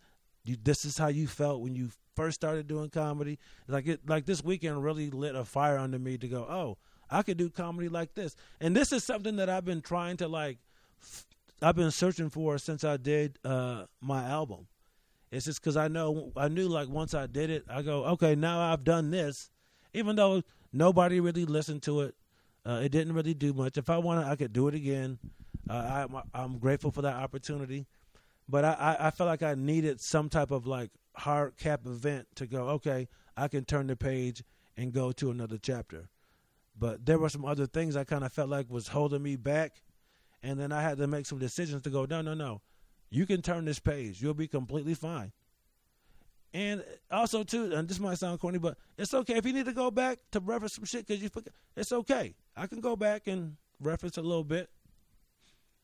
You, 0.44 0.56
this 0.62 0.84
is 0.84 0.96
how 0.96 1.08
you 1.08 1.26
felt 1.26 1.60
when 1.60 1.74
you 1.74 1.90
first 2.16 2.36
started 2.36 2.66
doing 2.66 2.90
comedy. 2.90 3.38
Like 3.68 3.86
it, 3.86 4.00
like 4.08 4.26
this 4.26 4.42
weekend 4.42 4.82
really 4.82 5.10
lit 5.10 5.34
a 5.34 5.44
fire 5.44 5.78
under 5.78 5.98
me 5.98 6.18
to 6.18 6.28
go. 6.28 6.42
Oh, 6.42 6.78
I 7.10 7.22
could 7.22 7.36
do 7.36 7.50
comedy 7.50 7.88
like 7.88 8.14
this, 8.14 8.36
and 8.60 8.74
this 8.74 8.92
is 8.92 9.04
something 9.04 9.36
that 9.36 9.48
I've 9.48 9.64
been 9.64 9.82
trying 9.82 10.16
to 10.18 10.28
like. 10.28 10.58
I've 11.62 11.76
been 11.76 11.90
searching 11.90 12.30
for 12.30 12.56
since 12.56 12.84
I 12.84 12.96
did 12.96 13.38
uh, 13.44 13.84
my 14.00 14.24
album. 14.24 14.66
It's 15.30 15.44
just 15.44 15.60
because 15.60 15.76
I 15.76 15.88
know 15.88 16.32
I 16.36 16.48
knew 16.48 16.68
like 16.68 16.88
once 16.88 17.14
I 17.14 17.26
did 17.26 17.50
it, 17.50 17.64
I 17.68 17.82
go 17.82 18.04
okay. 18.06 18.34
Now 18.34 18.60
I've 18.72 18.84
done 18.84 19.10
this, 19.10 19.50
even 19.92 20.16
though 20.16 20.42
nobody 20.72 21.20
really 21.20 21.46
listened 21.46 21.82
to 21.84 22.00
it. 22.00 22.14
Uh, 22.64 22.80
it 22.84 22.90
didn't 22.90 23.14
really 23.14 23.34
do 23.34 23.52
much. 23.52 23.78
If 23.78 23.88
I 23.88 23.98
wanted, 23.98 24.26
I 24.26 24.36
could 24.36 24.52
do 24.52 24.68
it 24.68 24.74
again. 24.74 25.18
Uh, 25.68 26.06
I, 26.06 26.22
I'm 26.34 26.58
grateful 26.58 26.90
for 26.90 27.02
that 27.02 27.14
opportunity, 27.14 27.86
but 28.50 28.64
I, 28.64 28.72
I, 28.72 29.06
I 29.06 29.10
felt 29.10 29.28
like 29.28 29.42
I 29.42 29.54
needed 29.54 30.00
some 30.00 30.28
type 30.28 30.50
of 30.50 30.66
like 30.66 30.90
hard 31.14 31.56
cap 31.56 31.86
event 31.86 32.26
to 32.36 32.46
go. 32.46 32.68
Okay, 32.70 33.08
I 33.36 33.48
can 33.48 33.64
turn 33.64 33.86
the 33.86 33.96
page 33.96 34.42
and 34.76 34.92
go 34.92 35.12
to 35.12 35.30
another 35.30 35.58
chapter. 35.58 36.08
But 36.78 37.06
there 37.06 37.18
were 37.18 37.28
some 37.28 37.44
other 37.44 37.66
things 37.66 37.96
I 37.96 38.04
kind 38.04 38.24
of 38.24 38.32
felt 38.32 38.48
like 38.48 38.70
was 38.70 38.88
holding 38.88 39.22
me 39.22 39.36
back, 39.36 39.82
and 40.42 40.58
then 40.58 40.72
I 40.72 40.82
had 40.82 40.98
to 40.98 41.06
make 41.06 41.26
some 41.26 41.38
decisions 41.38 41.82
to 41.82 41.90
go. 41.90 42.06
No, 42.06 42.22
no, 42.22 42.34
no, 42.34 42.62
you 43.10 43.26
can 43.26 43.42
turn 43.42 43.64
this 43.64 43.78
page. 43.78 44.20
You'll 44.20 44.34
be 44.34 44.48
completely 44.48 44.94
fine. 44.94 45.32
And 46.52 46.82
also 47.10 47.44
too, 47.44 47.72
and 47.72 47.88
this 47.88 48.00
might 48.00 48.18
sound 48.18 48.40
corny, 48.40 48.58
but 48.58 48.76
it's 48.98 49.14
okay 49.14 49.34
if 49.34 49.46
you 49.46 49.52
need 49.52 49.66
to 49.66 49.72
go 49.72 49.90
back 49.90 50.18
to 50.32 50.40
reference 50.40 50.74
some 50.74 50.84
shit 50.84 51.06
because 51.06 51.22
you 51.22 51.28
forget. 51.28 51.52
It's 51.76 51.92
okay. 51.92 52.34
I 52.56 52.66
can 52.66 52.80
go 52.80 52.96
back 52.96 53.28
and 53.28 53.56
reference 53.80 54.16
a 54.16 54.22
little 54.22 54.42
bit 54.42 54.68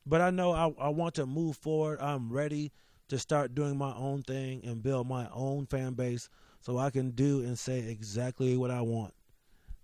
but 0.06 0.20
I 0.20 0.30
know 0.30 0.52
I, 0.52 0.86
I 0.86 0.88
want 0.88 1.14
to 1.16 1.26
move 1.26 1.56
forward. 1.56 2.00
I'm 2.00 2.32
ready 2.32 2.72
to 3.08 3.18
start 3.18 3.54
doing 3.54 3.76
my 3.76 3.94
own 3.94 4.22
thing 4.22 4.62
and 4.64 4.82
build 4.82 5.08
my 5.08 5.28
own 5.32 5.66
fan 5.66 5.94
base 5.94 6.28
so 6.60 6.78
I 6.78 6.90
can 6.90 7.10
do 7.10 7.40
and 7.40 7.58
say 7.58 7.78
exactly 7.78 8.56
what 8.56 8.70
I 8.70 8.80
want. 8.80 9.14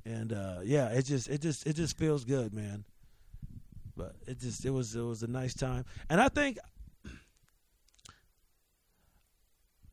And 0.05 0.33
uh, 0.33 0.61
yeah, 0.65 0.89
it 0.89 1.03
just 1.05 1.29
it 1.29 1.41
just 1.41 1.67
it 1.67 1.75
just 1.75 1.97
feels 1.97 2.25
good, 2.25 2.53
man. 2.53 2.85
But 3.97 4.17
it 4.27 4.41
just 4.41 4.65
it 4.65 4.71
was 4.71 4.95
it 4.97 5.03
was 5.03 5.23
a 5.23 5.29
nice 5.29 5.55
time. 5.55 5.85
And 6.09 6.21
I 6.21 6.29
think 6.29 6.59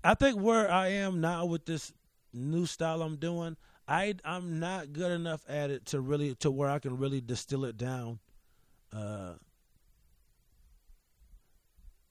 I 0.03 0.13
think 0.13 0.39
where 0.39 0.71
I 0.71 0.87
am 0.87 1.21
now 1.21 1.45
with 1.45 1.65
this 1.65 1.93
new 2.33 2.65
style 2.65 3.01
I'm 3.01 3.17
doing, 3.17 3.57
I 3.87 4.15
I'm 4.23 4.59
not 4.59 4.93
good 4.93 5.11
enough 5.11 5.43
at 5.47 5.69
it 5.69 5.85
to 5.87 5.99
really 5.99 6.35
to 6.35 6.49
where 6.49 6.69
I 6.69 6.79
can 6.79 6.97
really 6.97 7.21
distill 7.21 7.65
it 7.65 7.77
down. 7.77 8.19
Uh, 8.91 9.33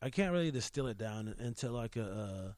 I 0.00 0.10
can't 0.10 0.32
really 0.32 0.50
distill 0.50 0.86
it 0.86 0.98
down 0.98 1.34
into 1.38 1.70
like 1.70 1.96
a 1.96 2.54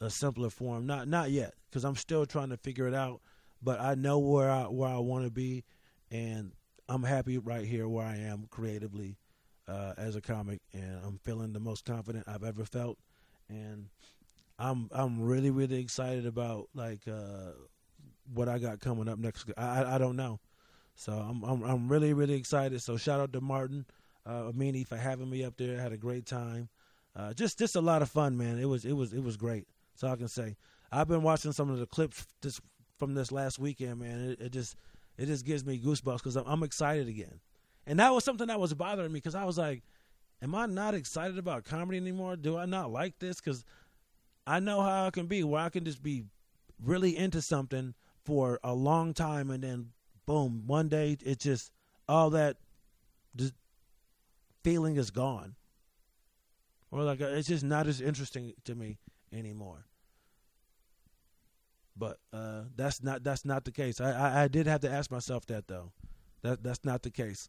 a, 0.00 0.04
a 0.06 0.10
simpler 0.10 0.50
form. 0.50 0.86
Not 0.86 1.08
not 1.08 1.30
yet, 1.30 1.54
because 1.68 1.84
I'm 1.84 1.96
still 1.96 2.26
trying 2.26 2.50
to 2.50 2.56
figure 2.56 2.86
it 2.86 2.94
out. 2.94 3.20
But 3.62 3.80
I 3.80 3.94
know 3.94 4.18
where 4.18 4.50
I 4.50 4.64
where 4.64 4.90
I 4.90 4.98
want 4.98 5.24
to 5.24 5.30
be, 5.30 5.64
and 6.10 6.52
I'm 6.88 7.02
happy 7.02 7.38
right 7.38 7.64
here 7.64 7.88
where 7.88 8.06
I 8.06 8.16
am 8.16 8.46
creatively 8.50 9.16
uh, 9.66 9.94
as 9.96 10.14
a 10.14 10.20
comic, 10.20 10.60
and 10.72 11.00
I'm 11.04 11.18
feeling 11.18 11.52
the 11.52 11.60
most 11.60 11.84
confident 11.84 12.24
I've 12.28 12.44
ever 12.44 12.64
felt, 12.64 12.98
and 13.48 13.88
I'm 14.58 14.88
I'm 14.92 15.22
really 15.22 15.50
really 15.50 15.80
excited 15.80 16.26
about 16.26 16.68
like 16.74 17.00
uh, 17.08 17.52
what 18.32 18.48
I 18.48 18.58
got 18.58 18.80
coming 18.80 19.08
up 19.08 19.18
next. 19.18 19.50
I 19.56 19.94
I 19.94 19.98
don't 19.98 20.16
know, 20.16 20.40
so 20.94 21.12
I'm 21.12 21.42
I'm 21.44 21.62
I'm 21.62 21.88
really 21.88 22.12
really 22.12 22.34
excited. 22.36 22.82
So 22.82 22.98
shout 22.98 23.20
out 23.20 23.32
to 23.32 23.40
Martin 23.40 23.86
uh, 24.26 24.50
Amini 24.52 24.86
for 24.86 24.96
having 24.96 25.30
me 25.30 25.44
up 25.44 25.56
there. 25.56 25.78
I 25.78 25.82
had 25.82 25.92
a 25.92 25.96
great 25.96 26.26
time. 26.26 26.68
Uh, 27.14 27.32
just 27.32 27.58
just 27.58 27.76
a 27.76 27.80
lot 27.80 28.02
of 28.02 28.10
fun, 28.10 28.36
man. 28.36 28.58
It 28.58 28.66
was 28.66 28.84
it 28.84 28.92
was 28.92 29.12
it 29.12 29.22
was 29.22 29.36
great. 29.36 29.66
So 29.94 30.08
I 30.08 30.16
can 30.16 30.28
say 30.28 30.56
I've 30.92 31.08
been 31.08 31.22
watching 31.22 31.52
some 31.52 31.70
of 31.70 31.78
the 31.78 31.86
clips 31.86 32.26
this 32.42 32.60
from 32.98 33.14
this 33.14 33.32
last 33.32 33.58
weekend, 33.58 34.00
man. 34.00 34.30
It, 34.30 34.40
it 34.40 34.52
just 34.52 34.76
it 35.16 35.26
just 35.26 35.46
gives 35.46 35.64
me 35.64 35.78
goosebumps 35.78 36.18
because 36.18 36.36
I'm, 36.36 36.44
I'm 36.46 36.62
excited 36.62 37.08
again. 37.08 37.40
And 37.86 38.00
that 38.00 38.12
was 38.12 38.24
something 38.24 38.48
that 38.48 38.60
was 38.60 38.74
bothering 38.74 39.12
me 39.12 39.18
because 39.18 39.34
I 39.34 39.44
was 39.44 39.58
like, 39.58 39.82
am 40.42 40.54
I 40.54 40.66
not 40.66 40.94
excited 40.94 41.38
about 41.38 41.64
comedy 41.64 41.98
anymore? 41.98 42.36
Do 42.36 42.58
I 42.58 42.66
not 42.66 42.90
like 42.90 43.18
this? 43.18 43.40
Because 43.40 43.64
I 44.46 44.60
know 44.60 44.80
how 44.82 45.06
I 45.06 45.10
can 45.10 45.26
be, 45.26 45.44
where 45.44 45.62
I 45.62 45.68
can 45.68 45.84
just 45.84 46.02
be 46.02 46.24
really 46.82 47.16
into 47.16 47.40
something 47.40 47.94
for 48.24 48.58
a 48.62 48.74
long 48.74 49.14
time 49.14 49.50
and 49.50 49.62
then 49.62 49.90
boom, 50.26 50.64
one 50.66 50.88
day 50.88 51.16
it 51.24 51.38
just 51.38 51.70
all 52.08 52.30
that 52.30 52.56
just 53.36 53.54
feeling 54.66 54.96
is 54.96 55.12
gone. 55.12 55.54
Or 56.90 57.04
like 57.04 57.20
uh, 57.20 57.26
it's 57.26 57.46
just 57.46 57.62
not 57.62 57.86
as 57.86 58.00
interesting 58.00 58.52
to 58.64 58.74
me 58.74 58.98
anymore. 59.32 59.86
But 61.96 62.18
uh, 62.32 62.62
that's 62.74 63.00
not 63.00 63.22
that's 63.22 63.44
not 63.44 63.64
the 63.64 63.70
case. 63.70 64.00
I, 64.00 64.10
I, 64.10 64.42
I 64.42 64.48
did 64.48 64.66
have 64.66 64.80
to 64.80 64.90
ask 64.90 65.08
myself 65.10 65.46
that 65.46 65.68
though. 65.68 65.92
That 66.42 66.64
that's 66.64 66.84
not 66.84 67.02
the 67.02 67.10
case. 67.10 67.48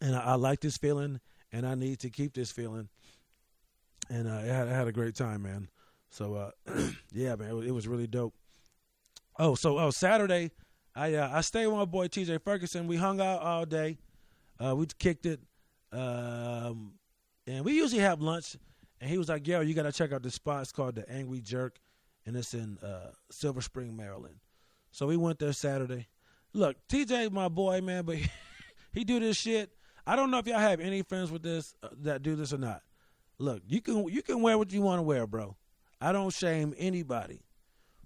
And 0.00 0.16
I, 0.16 0.20
I 0.20 0.34
like 0.36 0.60
this 0.60 0.78
feeling, 0.78 1.20
and 1.52 1.66
I 1.66 1.74
need 1.74 1.98
to 2.00 2.10
keep 2.10 2.32
this 2.32 2.50
feeling. 2.50 2.88
And 4.08 4.26
uh, 4.26 4.36
I, 4.36 4.42
had, 4.42 4.68
I 4.68 4.72
had 4.72 4.88
a 4.88 4.92
great 4.92 5.14
time, 5.14 5.42
man. 5.42 5.68
So 6.08 6.34
uh, 6.34 6.50
yeah, 7.12 7.36
man, 7.36 7.50
it, 7.50 7.68
it, 7.68 7.70
was 7.70 7.86
really 7.86 8.06
dope. 8.06 8.34
Oh, 9.38 9.54
so 9.54 9.78
oh 9.78 9.90
Saturday, 9.90 10.52
I 10.96 11.14
uh, 11.14 11.30
I 11.32 11.42
stayed 11.42 11.66
with 11.66 11.76
my 11.76 11.84
boy 11.84 12.08
T.J. 12.08 12.38
Ferguson. 12.38 12.86
We 12.86 12.96
hung 12.96 13.20
out 13.20 13.42
all 13.42 13.66
day. 13.66 13.98
Uh, 14.58 14.74
we 14.74 14.86
kicked 14.98 15.26
it, 15.26 15.40
um, 15.94 16.92
and 17.46 17.64
we 17.64 17.74
usually 17.74 18.02
have 18.02 18.20
lunch. 18.20 18.56
And 19.00 19.10
he 19.10 19.18
was 19.18 19.28
like, 19.28 19.46
"Yo, 19.46 19.60
you 19.60 19.74
got 19.74 19.82
to 19.82 19.92
check 19.92 20.12
out 20.12 20.22
this 20.22 20.34
spot. 20.34 20.62
It's 20.62 20.72
called 20.72 20.94
the 20.94 21.08
Angry 21.10 21.40
Jerk, 21.40 21.78
and 22.26 22.36
it's 22.36 22.54
in 22.54 22.78
uh, 22.78 23.10
Silver 23.30 23.60
Spring, 23.60 23.96
Maryland." 23.96 24.36
So 24.92 25.06
we 25.06 25.16
went 25.16 25.38
there 25.38 25.52
Saturday. 25.52 26.08
Look, 26.52 26.76
TJ, 26.88 27.32
my 27.32 27.48
boy, 27.48 27.80
man, 27.80 28.04
but 28.04 28.16
he, 28.92 29.04
do 29.04 29.18
this 29.18 29.36
shit. 29.36 29.70
I 30.06 30.14
don't 30.16 30.30
know 30.30 30.38
if 30.38 30.46
y'all 30.46 30.58
have 30.58 30.80
any 30.80 31.02
friends 31.02 31.30
with 31.30 31.42
this 31.42 31.74
uh, 31.82 31.88
that 32.02 32.22
do 32.22 32.36
this 32.36 32.52
or 32.52 32.58
not. 32.58 32.82
Look, 33.38 33.62
you 33.66 33.80
can 33.80 34.08
you 34.08 34.22
can 34.22 34.40
wear 34.40 34.56
what 34.56 34.72
you 34.72 34.80
want 34.80 35.00
to 35.00 35.02
wear, 35.02 35.26
bro. 35.26 35.56
I 36.00 36.12
don't 36.12 36.32
shame 36.32 36.74
anybody. 36.78 37.42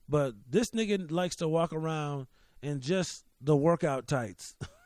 But 0.09 0.35
this 0.49 0.71
nigga 0.71 1.11
likes 1.11 1.37
to 1.37 1.49
walk 1.49 1.73
around 1.73 2.27
in 2.63 2.81
just 2.81 3.25
the 3.41 3.55
workout 3.55 4.07
tights. 4.07 4.55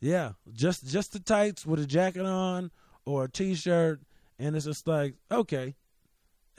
yeah, 0.00 0.32
just 0.52 0.86
just 0.86 1.12
the 1.12 1.20
tights 1.20 1.66
with 1.66 1.80
a 1.80 1.86
jacket 1.86 2.26
on 2.26 2.70
or 3.04 3.24
a 3.24 3.30
t-shirt 3.30 4.00
and 4.40 4.56
it's 4.56 4.64
just 4.64 4.86
like, 4.86 5.14
okay. 5.30 5.74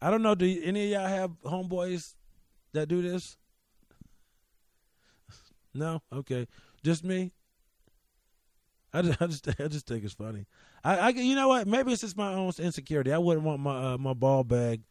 I 0.00 0.10
don't 0.10 0.22
know, 0.22 0.34
do 0.34 0.60
any 0.62 0.84
of 0.84 1.00
y'all 1.00 1.08
have 1.08 1.30
homeboys 1.44 2.14
that 2.72 2.88
do 2.88 3.02
this? 3.02 3.36
No? 5.74 6.02
Okay. 6.12 6.46
Just 6.84 7.04
me? 7.04 7.32
I 8.92 9.02
just, 9.02 9.20
I 9.22 9.26
just, 9.26 9.48
I 9.60 9.68
just 9.68 9.86
think 9.88 10.04
it's 10.04 10.14
funny. 10.14 10.46
I, 10.84 10.98
I, 10.98 11.08
you 11.08 11.34
know 11.34 11.48
what? 11.48 11.66
Maybe 11.66 11.92
it's 11.92 12.02
just 12.02 12.16
my 12.16 12.32
own 12.32 12.52
insecurity. 12.58 13.12
I 13.12 13.18
wouldn't 13.18 13.44
want 13.44 13.60
my 13.60 13.94
uh, 13.94 13.98
my 13.98 14.12
ball 14.12 14.44
bag 14.44 14.82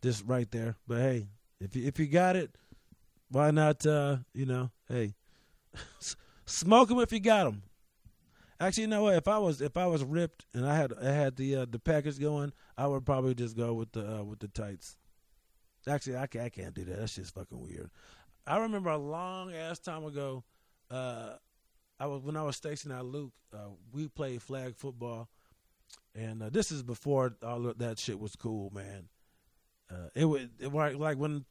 just 0.00 0.24
right 0.24 0.50
there. 0.50 0.76
But 0.88 0.98
hey, 0.98 1.26
if 1.60 1.76
you, 1.76 1.86
if 1.86 1.98
you 1.98 2.06
got 2.06 2.36
it, 2.36 2.54
why 3.28 3.50
not? 3.50 3.84
Uh, 3.84 4.18
you 4.32 4.46
know, 4.46 4.70
hey, 4.88 5.14
smoke 6.52 6.88
them 6.88 7.00
if 7.00 7.12
you 7.12 7.20
got 7.20 7.44
them. 7.44 7.62
Actually, 8.60 8.82
you 8.82 8.88
know 8.88 9.02
what? 9.02 9.16
If 9.16 9.26
I 9.26 9.38
was 9.38 9.60
if 9.60 9.76
I 9.76 9.86
was 9.86 10.04
ripped 10.04 10.46
and 10.54 10.64
I 10.66 10.76
had 10.76 10.92
I 11.02 11.10
had 11.10 11.36
the 11.36 11.56
uh, 11.56 11.66
the 11.68 11.80
package 11.80 12.20
going, 12.20 12.52
I 12.78 12.86
would 12.86 13.04
probably 13.04 13.34
just 13.34 13.56
go 13.56 13.74
with 13.74 13.92
the 13.92 14.20
uh, 14.20 14.22
with 14.22 14.38
the 14.38 14.48
tights. 14.48 14.96
Actually, 15.88 16.16
I 16.16 16.28
can't, 16.28 16.44
I 16.44 16.48
can't 16.48 16.74
do 16.74 16.84
that. 16.84 17.00
That's 17.00 17.16
just 17.16 17.34
fucking 17.34 17.60
weird. 17.60 17.90
I 18.46 18.58
remember 18.58 18.90
a 18.90 18.98
long 18.98 19.52
ass 19.52 19.80
time 19.80 20.04
ago. 20.04 20.44
Uh, 20.88 21.34
I 21.98 22.06
was 22.06 22.22
when 22.22 22.36
I 22.36 22.42
was 22.42 22.56
stationed 22.56 22.92
at 22.92 23.04
Luke. 23.04 23.32
Uh, 23.52 23.70
we 23.92 24.06
played 24.06 24.42
flag 24.42 24.76
football, 24.76 25.28
and 26.14 26.42
uh, 26.42 26.50
this 26.50 26.70
is 26.70 26.84
before 26.84 27.34
all 27.42 27.72
that 27.76 27.98
shit 27.98 28.20
was 28.20 28.36
cool, 28.36 28.70
man. 28.72 29.08
Uh, 29.90 30.08
it 30.14 30.24
was 30.24 30.42
it, 30.60 30.72
like 30.72 31.18
when 31.18 31.44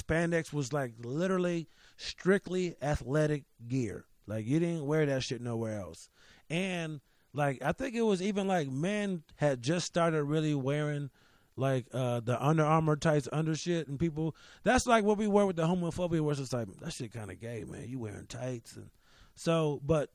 spandex 0.00 0.52
was 0.52 0.72
like 0.72 0.92
literally 0.98 1.68
strictly 1.96 2.76
athletic 2.82 3.44
gear. 3.66 4.06
Like 4.26 4.46
you 4.46 4.58
didn't 4.58 4.86
wear 4.86 5.06
that 5.06 5.22
shit 5.22 5.40
nowhere 5.40 5.78
else. 5.78 6.08
And 6.50 7.00
like 7.32 7.62
I 7.62 7.72
think 7.72 7.94
it 7.94 8.02
was 8.02 8.22
even 8.22 8.46
like 8.48 8.68
men 8.68 9.22
had 9.36 9.62
just 9.62 9.86
started 9.86 10.24
really 10.24 10.54
wearing 10.54 11.10
like 11.56 11.86
uh 11.92 12.20
the 12.20 12.42
Under 12.44 12.64
Armour 12.64 12.96
tights 12.96 13.28
under 13.32 13.54
shit 13.54 13.88
and 13.88 13.98
people 13.98 14.36
that's 14.62 14.86
like 14.86 15.04
what 15.04 15.18
we 15.18 15.26
wear 15.26 15.46
with 15.46 15.56
the 15.56 15.66
homophobia 15.66 16.20
where 16.20 16.32
it's 16.32 16.52
like 16.52 16.68
that 16.80 16.92
shit 16.92 17.12
kinda 17.12 17.34
gay, 17.34 17.64
man. 17.64 17.88
You 17.88 17.98
wearing 17.98 18.26
tights 18.26 18.76
and 18.76 18.90
so, 19.34 19.80
but 19.84 20.10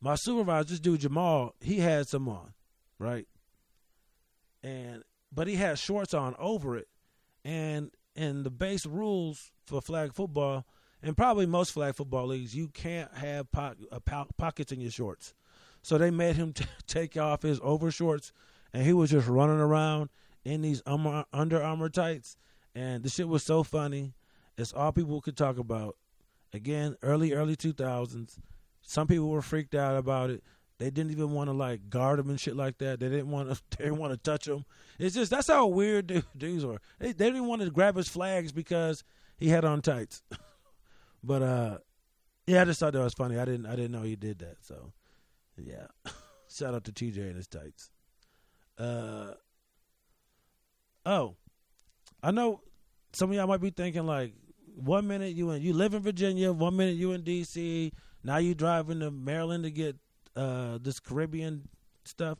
my 0.00 0.16
supervisor, 0.16 0.68
this 0.68 0.80
dude 0.80 1.00
Jamal, 1.00 1.54
he 1.60 1.78
had 1.78 2.08
some 2.08 2.28
on, 2.28 2.52
right? 2.98 3.26
And 4.62 5.02
but 5.32 5.46
he 5.46 5.54
had 5.54 5.78
shorts 5.78 6.12
on 6.12 6.34
over 6.38 6.76
it, 6.76 6.88
and 7.44 7.90
in 8.16 8.42
the 8.42 8.50
base 8.50 8.86
rules 8.86 9.52
for 9.64 9.80
flag 9.80 10.14
football, 10.14 10.64
and 11.02 11.16
probably 11.16 11.46
most 11.46 11.72
flag 11.72 11.94
football 11.94 12.26
leagues, 12.26 12.54
you 12.56 12.68
can't 12.68 13.12
have 13.14 13.50
po- 13.52 13.74
po- 14.04 14.28
pockets 14.36 14.72
in 14.72 14.80
your 14.80 14.90
shorts. 14.90 15.34
So 15.82 15.98
they 15.98 16.10
made 16.10 16.36
him 16.36 16.52
t- 16.54 16.64
take 16.86 17.16
off 17.16 17.42
his 17.42 17.60
overshorts, 17.60 18.32
and 18.72 18.84
he 18.84 18.92
was 18.92 19.10
just 19.10 19.28
running 19.28 19.60
around 19.60 20.10
in 20.44 20.62
these 20.62 20.82
um, 20.86 21.24
Under 21.32 21.62
Armour 21.62 21.90
tights, 21.90 22.36
and 22.74 23.02
the 23.02 23.08
shit 23.08 23.28
was 23.28 23.42
so 23.42 23.62
funny. 23.62 24.14
It's 24.56 24.72
all 24.72 24.92
people 24.92 25.20
could 25.20 25.36
talk 25.36 25.58
about. 25.58 25.96
Again, 26.52 26.96
early 27.02 27.32
early 27.32 27.56
two 27.56 27.72
thousands. 27.72 28.38
Some 28.80 29.08
people 29.08 29.28
were 29.28 29.42
freaked 29.42 29.74
out 29.74 29.96
about 29.96 30.30
it. 30.30 30.42
They 30.78 30.90
didn't 30.90 31.10
even 31.10 31.30
want 31.30 31.48
to 31.48 31.54
like 31.54 31.88
guard 31.88 32.18
him 32.18 32.28
and 32.28 32.38
shit 32.38 32.54
like 32.54 32.78
that. 32.78 33.00
They 33.00 33.08
didn't 33.08 33.30
want 33.30 33.50
to. 33.50 33.60
They 33.78 33.84
didn't 33.84 33.98
want 33.98 34.12
to 34.12 34.18
touch 34.18 34.46
him. 34.46 34.64
It's 34.98 35.14
just 35.14 35.30
that's 35.30 35.48
how 35.48 35.66
weird 35.66 36.24
dudes 36.36 36.64
were. 36.64 36.80
They, 36.98 37.12
they 37.12 37.26
didn't 37.26 37.46
want 37.46 37.62
to 37.62 37.70
grab 37.70 37.96
his 37.96 38.08
flags 38.08 38.52
because 38.52 39.04
he 39.36 39.48
had 39.48 39.64
on 39.64 39.80
tights. 39.82 40.22
but 41.24 41.42
uh, 41.42 41.78
yeah, 42.46 42.62
I 42.62 42.64
just 42.66 42.80
thought 42.80 42.92
that 42.92 43.02
was 43.02 43.14
funny. 43.14 43.38
I 43.38 43.44
didn't. 43.44 43.66
I 43.66 43.76
didn't 43.76 43.92
know 43.92 44.02
he 44.02 44.16
did 44.16 44.38
that. 44.40 44.56
So 44.62 44.92
yeah, 45.56 45.86
shout 46.50 46.74
out 46.74 46.84
to 46.84 46.92
TJ 46.92 47.18
and 47.18 47.36
his 47.36 47.48
tights. 47.48 47.90
Uh 48.78 49.32
oh, 51.06 51.36
I 52.22 52.30
know 52.30 52.60
some 53.12 53.30
of 53.30 53.36
y'all 53.36 53.46
might 53.46 53.62
be 53.62 53.70
thinking 53.70 54.04
like, 54.04 54.34
one 54.74 55.06
minute 55.06 55.34
you 55.34 55.50
in 55.50 55.62
you 55.62 55.72
live 55.72 55.94
in 55.94 56.02
Virginia, 56.02 56.52
one 56.52 56.76
minute 56.76 56.96
you 56.96 57.12
in 57.12 57.22
DC, 57.22 57.92
now 58.22 58.36
you 58.36 58.54
driving 58.54 59.00
to 59.00 59.10
Maryland 59.10 59.64
to 59.64 59.70
get 59.70 59.96
uh, 60.36 60.78
this 60.80 61.00
Caribbean 61.00 61.68
stuff. 62.04 62.38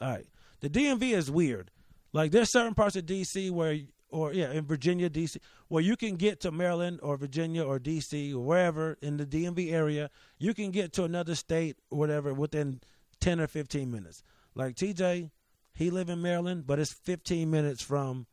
All 0.00 0.10
right, 0.10 0.26
the 0.60 0.70
DMV 0.70 1.12
is 1.12 1.30
weird. 1.30 1.70
Like 2.12 2.30
there's 2.30 2.52
certain 2.52 2.74
parts 2.74 2.96
of 2.96 3.06
DC 3.06 3.50
where, 3.50 3.78
or 4.10 4.32
yeah, 4.32 4.52
in 4.52 4.64
Virginia, 4.66 5.08
DC, 5.08 5.38
where 5.68 5.82
you 5.82 5.96
can 5.96 6.16
get 6.16 6.40
to 6.40 6.52
Maryland 6.52 7.00
or 7.02 7.16
Virginia 7.16 7.64
or 7.64 7.78
DC 7.78 8.34
or 8.34 8.40
wherever 8.40 8.96
in 9.02 9.16
the 9.16 9.26
DMV 9.26 9.72
area, 9.72 10.10
you 10.38 10.54
can 10.54 10.70
get 10.70 10.92
to 10.94 11.04
another 11.04 11.34
state 11.34 11.76
or 11.90 11.98
whatever 11.98 12.32
within 12.34 12.80
ten 13.20 13.40
or 13.40 13.46
fifteen 13.46 13.90
minutes. 13.90 14.22
Like 14.54 14.76
TJ, 14.76 15.30
he 15.74 15.90
live 15.90 16.10
in 16.10 16.20
Maryland, 16.20 16.66
but 16.66 16.78
it's 16.78 16.92
fifteen 16.92 17.50
minutes 17.50 17.82
from 17.82 18.26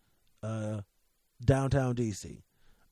uh, 0.43 0.81
downtown 1.43 1.95
DC. 1.95 2.41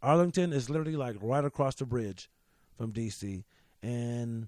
Arlington 0.01 0.53
is 0.53 0.69
literally 0.69 0.95
like 0.95 1.15
right 1.21 1.43
across 1.43 1.75
the 1.75 1.85
bridge 1.85 2.29
from 2.77 2.93
DC, 2.93 3.43
and 3.81 4.47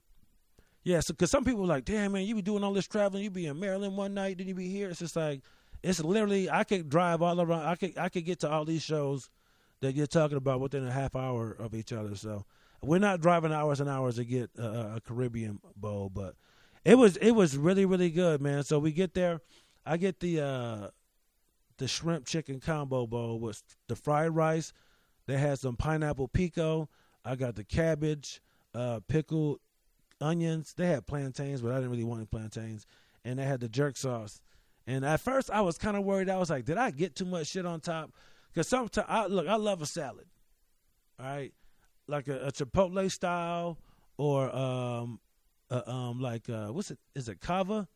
yeah, 0.90 1.02
so 1.02 1.14
because 1.14 1.30
some 1.30 1.44
people 1.44 1.66
like, 1.66 1.86
damn 1.86 2.14
man, 2.14 2.24
you 2.24 2.34
be 2.36 2.42
doing 2.42 2.64
all 2.64 2.74
this 2.74 2.88
traveling, 2.88 3.24
you 3.24 3.30
be 3.30 3.46
in 3.46 3.60
Maryland 3.60 3.96
one 3.96 4.14
night, 4.14 4.40
then 4.40 4.48
you 4.48 4.56
be 4.56 4.70
here. 4.70 4.90
It's 4.90 5.00
just 5.00 5.16
like 5.16 5.42
it's 5.84 6.04
literally 6.04 6.50
I 6.50 6.64
could 6.64 6.90
drive 6.90 7.22
all 7.22 7.40
around. 7.40 7.66
I 7.66 7.76
could 7.76 7.98
I 7.98 8.10
could 8.10 8.26
get 8.26 8.40
to 8.40 8.50
all 8.50 8.66
these 8.66 8.82
shows 8.82 9.30
that 9.82 9.96
you're 9.96 10.08
talking 10.08 10.38
about 10.38 10.60
within 10.60 10.88
a 10.88 10.92
half 10.92 11.16
hour 11.16 11.52
of 11.52 11.76
each 11.76 11.94
other. 11.94 12.16
So 12.16 12.46
we're 12.82 13.00
not 13.00 13.22
driving 13.22 13.54
hours 13.54 13.80
and 13.80 13.90
hours 13.90 14.16
to 14.16 14.26
get 14.26 14.50
a, 14.58 14.96
a 14.96 15.02
Caribbean 15.02 15.60
bowl, 15.76 16.10
but 16.10 16.36
it 16.84 16.96
was 16.96 17.18
it 17.18 17.32
was 17.32 17.56
really 17.56 17.86
really 17.86 18.10
good, 18.10 18.42
man. 18.42 18.64
So 18.64 18.80
we 18.80 18.92
get 18.92 19.14
there, 19.14 19.42
I 19.86 19.98
get 19.98 20.20
the 20.20 20.42
uh 20.42 20.88
the 21.78 21.88
shrimp 21.88 22.26
chicken 22.26 22.60
combo 22.60 23.06
bowl 23.06 23.40
with 23.40 23.62
the 23.88 23.96
fried 23.96 24.36
rice 24.36 24.74
they 25.30 25.38
had 25.38 25.60
some 25.60 25.76
pineapple 25.76 26.28
pico. 26.28 26.90
I 27.24 27.36
got 27.36 27.54
the 27.54 27.64
cabbage, 27.64 28.42
uh, 28.74 29.02
pickled 29.08 29.60
onions. 30.22 30.74
They 30.76 30.88
had 30.88 31.08
plantains, 31.08 31.62
but 31.62 31.72
I 31.72 31.76
didn't 31.76 31.92
really 31.92 32.04
want 32.04 32.20
any 32.20 32.28
plantains. 32.28 32.86
And 33.24 33.40
they 33.40 33.44
had 33.44 33.60
the 33.60 33.70
jerk 33.70 33.98
sauce. 33.98 34.42
And 34.88 35.06
at 35.06 35.20
first, 35.20 35.52
I 35.52 35.62
was 35.62 35.78
kind 35.78 35.98
of 35.98 36.04
worried. 36.04 36.30
I 36.30 36.38
was 36.38 36.50
like, 36.50 36.66
did 36.66 36.78
I 36.78 36.92
get 36.92 37.16
too 37.16 37.26
much 37.26 37.48
shit 37.48 37.66
on 37.66 37.80
top? 37.80 38.12
Because 38.52 38.68
sometimes, 38.68 39.08
I, 39.10 39.28
look, 39.28 39.48
I 39.48 39.56
love 39.56 39.82
a 39.82 39.86
salad. 39.86 40.26
All 41.20 41.26
right, 41.26 41.54
like 42.08 42.28
a, 42.28 42.48
a 42.48 42.52
chipotle 42.52 43.12
style, 43.12 43.78
or 44.18 44.56
um, 44.56 45.20
um, 45.70 46.22
like 46.22 46.50
uh, 46.50 46.68
what's 46.68 46.92
it? 46.92 46.98
Is 47.14 47.28
it 47.28 47.42
cava? 47.42 47.90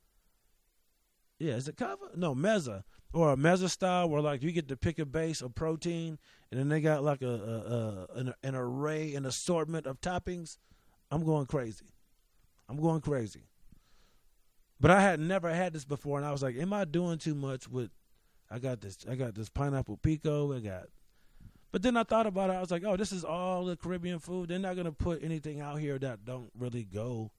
Yeah, 1.39 1.53
is 1.53 1.69
it 1.69 1.77
cava? 1.77 2.09
No, 2.15 2.35
mezza 2.35 2.83
or 3.13 3.31
a 3.31 3.37
mezza 3.37 3.69
style 3.69 4.09
where 4.09 4.21
like 4.21 4.41
you 4.41 4.51
get 4.51 4.67
to 4.67 4.75
pick 4.75 4.99
a 4.99 5.05
base 5.05 5.41
of 5.41 5.55
protein 5.55 6.17
and 6.51 6.59
then 6.59 6.67
they 6.67 6.81
got 6.81 7.03
like 7.03 7.21
a, 7.21 7.27
a, 7.27 8.17
a 8.17 8.19
an, 8.19 8.33
an, 8.43 8.55
array 8.55 9.13
an 9.13 9.25
assortment 9.25 9.85
of 9.85 10.01
toppings 10.01 10.57
i'm 11.11 11.23
going 11.23 11.45
crazy 11.45 11.85
i'm 12.73 12.81
going 12.81 13.01
crazy. 13.01 13.43
But 14.79 14.91
i 14.91 15.01
had 15.01 15.19
never 15.19 15.53
had 15.53 15.73
this 15.73 15.85
before 15.85 16.17
and 16.17 16.27
i 16.27 16.31
was 16.31 16.43
like 16.43 16.57
am 16.57 16.73
i 16.73 16.83
doing 16.83 17.17
too 17.17 17.35
much 17.35 17.69
with 17.69 17.89
i 18.51 18.59
got 18.59 18.81
this 18.81 18.97
i 19.09 19.15
got 19.15 19.33
this 19.33 19.47
pineapple 19.47 19.97
pico 19.97 20.53
i 20.53 20.59
got 20.59 20.87
but 21.71 21.81
then 21.81 21.95
i 21.95 22.03
thought 22.03 22.27
about 22.27 22.49
it 22.49 22.53
i 22.53 22.59
was 22.59 22.69
like 22.69 22.83
oh 22.85 22.97
this 22.97 23.13
is 23.13 23.23
all 23.23 23.63
the 23.63 23.77
caribbean 23.77 24.19
food 24.19 24.49
they're 24.49 24.59
not 24.59 24.75
to 24.75 24.91
put 24.91 25.23
anything 25.23 25.61
out 25.61 25.79
here 25.79 25.97
that 25.97 26.25
don't 26.25 26.51
really 26.57 26.83
go 26.83 27.31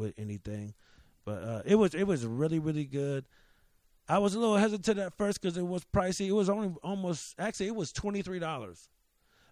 with 0.00 0.14
anything. 0.18 0.74
But 1.24 1.42
uh, 1.42 1.62
it 1.64 1.76
was 1.76 1.94
it 1.94 2.04
was 2.04 2.26
really 2.26 2.58
really 2.58 2.86
good. 2.86 3.26
I 4.08 4.18
was 4.18 4.34
a 4.34 4.40
little 4.40 4.56
hesitant 4.56 4.98
at 4.98 5.16
first 5.16 5.40
because 5.40 5.56
it 5.56 5.66
was 5.66 5.84
pricey. 5.84 6.26
It 6.26 6.32
was 6.32 6.48
only 6.48 6.74
almost 6.82 7.34
actually 7.38 7.68
it 7.68 7.76
was 7.76 7.92
twenty 7.92 8.22
three 8.22 8.40
dollars, 8.40 8.88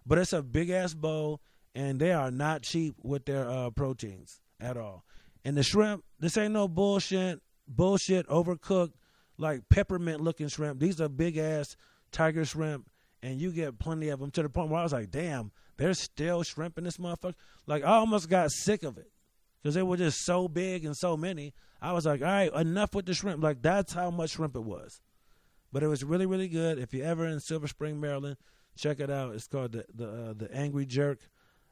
but 0.05 0.17
it's 0.17 0.33
a 0.33 0.41
big 0.41 0.69
ass 0.69 0.93
bowl, 0.93 1.41
and 1.73 1.99
they 1.99 2.11
are 2.11 2.31
not 2.31 2.63
cheap 2.63 2.95
with 3.01 3.25
their 3.25 3.49
uh, 3.49 3.69
proteins 3.69 4.41
at 4.59 4.77
all. 4.77 5.03
And 5.45 5.55
the 5.57 5.63
shrimp, 5.63 6.03
this 6.19 6.37
ain't 6.37 6.53
no 6.53 6.67
bullshit, 6.67 7.41
bullshit 7.67 8.27
overcooked 8.27 8.93
like 9.37 9.69
peppermint 9.69 10.21
looking 10.21 10.47
shrimp. 10.47 10.79
These 10.79 10.99
are 10.99 11.09
big 11.09 11.37
ass 11.37 11.75
tiger 12.11 12.45
shrimp, 12.45 12.89
and 13.23 13.39
you 13.39 13.51
get 13.51 13.79
plenty 13.79 14.09
of 14.09 14.19
them 14.19 14.31
to 14.31 14.43
the 14.43 14.49
point 14.49 14.69
where 14.69 14.81
I 14.81 14.83
was 14.83 14.93
like, 14.93 15.11
damn, 15.11 15.51
there's 15.77 16.01
still 16.01 16.43
shrimp 16.43 16.77
in 16.77 16.83
this 16.83 16.97
motherfucker. 16.97 17.35
Like 17.65 17.83
I 17.83 17.95
almost 17.95 18.29
got 18.29 18.51
sick 18.51 18.83
of 18.83 18.97
it 18.97 19.11
because 19.61 19.75
they 19.75 19.83
were 19.83 19.97
just 19.97 20.25
so 20.25 20.47
big 20.47 20.85
and 20.85 20.95
so 20.95 21.15
many. 21.15 21.53
I 21.81 21.93
was 21.93 22.05
like, 22.05 22.21
all 22.21 22.27
right, 22.27 22.53
enough 22.53 22.93
with 22.93 23.05
the 23.05 23.13
shrimp. 23.13 23.41
Like 23.41 23.61
that's 23.61 23.93
how 23.93 24.11
much 24.11 24.31
shrimp 24.31 24.55
it 24.55 24.63
was. 24.63 24.99
But 25.71 25.83
it 25.83 25.87
was 25.87 26.03
really, 26.03 26.25
really 26.25 26.49
good. 26.49 26.79
If 26.79 26.93
you're 26.93 27.05
ever 27.05 27.27
in 27.27 27.39
Silver 27.39 27.67
Spring, 27.67 27.99
Maryland, 27.99 28.37
check 28.75 28.99
it 28.99 29.09
out. 29.09 29.35
It's 29.35 29.47
called 29.47 29.71
the 29.71 29.85
the 29.93 30.07
uh, 30.07 30.33
the 30.33 30.53
Angry 30.53 30.85
Jerk. 30.85 31.19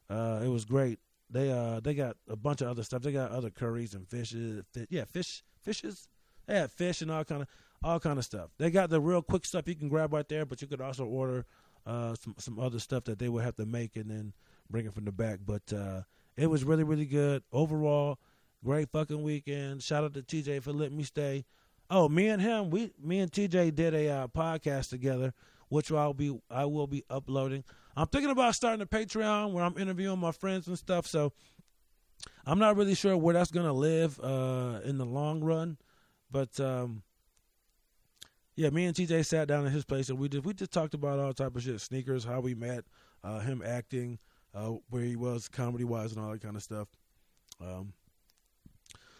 Uh, 0.09 0.41
it 0.43 0.47
was 0.47 0.63
great. 0.63 0.99
They 1.29 1.51
uh 1.51 1.79
they 1.81 1.93
got 1.93 2.17
a 2.29 2.35
bunch 2.35 2.61
of 2.61 2.69
other 2.69 2.83
stuff. 2.83 3.01
They 3.01 3.11
got 3.11 3.31
other 3.31 3.49
curries 3.49 3.93
and 3.93 4.07
fishes. 4.07 4.63
Fish, 4.73 4.87
yeah, 4.89 5.05
fish 5.05 5.43
fishes. 5.61 6.07
They 6.47 6.55
had 6.55 6.71
fish 6.71 7.01
and 7.01 7.11
all 7.11 7.25
kind 7.25 7.41
of 7.41 7.47
all 7.83 7.99
kind 7.99 8.17
of 8.17 8.25
stuff. 8.25 8.49
They 8.57 8.71
got 8.71 8.89
the 8.89 9.01
real 9.01 9.21
quick 9.21 9.45
stuff 9.45 9.67
you 9.67 9.75
can 9.75 9.89
grab 9.89 10.13
right 10.13 10.27
there, 10.27 10.45
but 10.45 10.61
you 10.61 10.67
could 10.67 10.81
also 10.81 11.05
order 11.05 11.45
uh, 11.85 12.15
some 12.15 12.35
some 12.37 12.59
other 12.59 12.79
stuff 12.79 13.03
that 13.05 13.19
they 13.19 13.29
would 13.29 13.43
have 13.43 13.55
to 13.55 13.65
make 13.65 13.95
and 13.95 14.09
then 14.09 14.33
bring 14.69 14.85
it 14.85 14.93
from 14.93 15.05
the 15.05 15.11
back. 15.11 15.39
But 15.45 15.73
uh, 15.73 16.01
it 16.35 16.47
was 16.47 16.63
really 16.63 16.83
really 16.83 17.05
good 17.05 17.43
overall. 17.51 18.19
Great 18.63 18.89
fucking 18.91 19.21
weekend. 19.21 19.83
Shout 19.83 20.03
out 20.03 20.13
to 20.15 20.23
TJ 20.23 20.63
for 20.63 20.73
letting 20.73 20.97
me 20.97 21.03
stay. 21.03 21.45
Oh, 21.89 22.09
me 22.09 22.27
and 22.27 22.41
him, 22.41 22.69
we 22.69 22.91
me 23.01 23.19
and 23.19 23.31
TJ 23.31 23.75
did 23.75 23.93
a 23.93 24.09
uh, 24.09 24.27
podcast 24.27 24.89
together, 24.89 25.33
which 25.69 25.91
I'll 25.91 26.13
be 26.13 26.37
I 26.49 26.65
will 26.65 26.87
be 26.87 27.03
uploading. 27.09 27.63
I'm 27.95 28.07
thinking 28.07 28.31
about 28.31 28.55
starting 28.55 28.81
a 28.81 28.85
Patreon 28.85 29.53
where 29.53 29.63
I'm 29.63 29.77
interviewing 29.77 30.19
my 30.19 30.31
friends 30.31 30.67
and 30.67 30.77
stuff. 30.77 31.07
So 31.07 31.33
I'm 32.45 32.59
not 32.59 32.75
really 32.75 32.95
sure 32.95 33.17
where 33.17 33.33
that's 33.33 33.51
gonna 33.51 33.73
live 33.73 34.19
uh, 34.19 34.79
in 34.83 34.97
the 34.97 35.05
long 35.05 35.43
run, 35.43 35.77
but 36.31 36.59
um, 36.59 37.03
yeah, 38.55 38.69
me 38.71 38.85
and 38.85 38.95
TJ 38.95 39.25
sat 39.25 39.47
down 39.47 39.65
at 39.65 39.71
his 39.71 39.85
place 39.85 40.09
and 40.09 40.17
we 40.17 40.29
just 40.29 40.45
we 40.45 40.53
just 40.53 40.71
talked 40.71 40.93
about 40.93 41.19
all 41.19 41.33
type 41.33 41.55
of 41.55 41.63
shit, 41.63 41.79
sneakers, 41.79 42.23
how 42.23 42.39
we 42.39 42.55
met, 42.55 42.85
uh, 43.23 43.39
him 43.39 43.61
acting, 43.65 44.19
uh, 44.53 44.73
where 44.89 45.03
he 45.03 45.15
was 45.15 45.47
comedy 45.47 45.83
wise, 45.83 46.11
and 46.11 46.23
all 46.23 46.31
that 46.31 46.41
kind 46.41 46.55
of 46.55 46.63
stuff. 46.63 46.87
Um, 47.61 47.93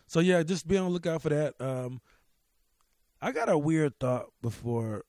so 0.07 0.21
yeah, 0.21 0.41
just 0.43 0.67
be 0.67 0.77
on 0.77 0.85
the 0.85 0.91
lookout 0.91 1.21
for 1.21 1.29
that. 1.29 1.53
Um, 1.59 2.01
I 3.21 3.31
got 3.31 3.49
a 3.49 3.57
weird 3.57 3.99
thought 3.99 4.27
before. 4.41 5.03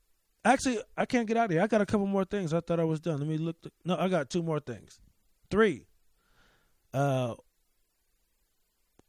Actually, 0.48 0.80
I 0.96 1.04
can't 1.04 1.28
get 1.28 1.37
out 1.37 1.46
of 1.46 1.50
here. 1.50 1.61
I 1.61 1.66
got 1.66 1.82
a 1.82 1.87
couple 1.87 2.06
more 2.06 2.24
things. 2.24 2.54
I 2.54 2.61
thought 2.61 2.80
I 2.80 2.84
was 2.84 3.00
done. 3.00 3.18
Let 3.18 3.28
me 3.28 3.37
look. 3.37 3.56
no, 3.84 3.96
I 3.98 4.08
got 4.08 4.30
two 4.30 4.42
more 4.42 4.61
things. 4.61 4.98
Three. 5.50 5.84
Uh, 6.94 7.34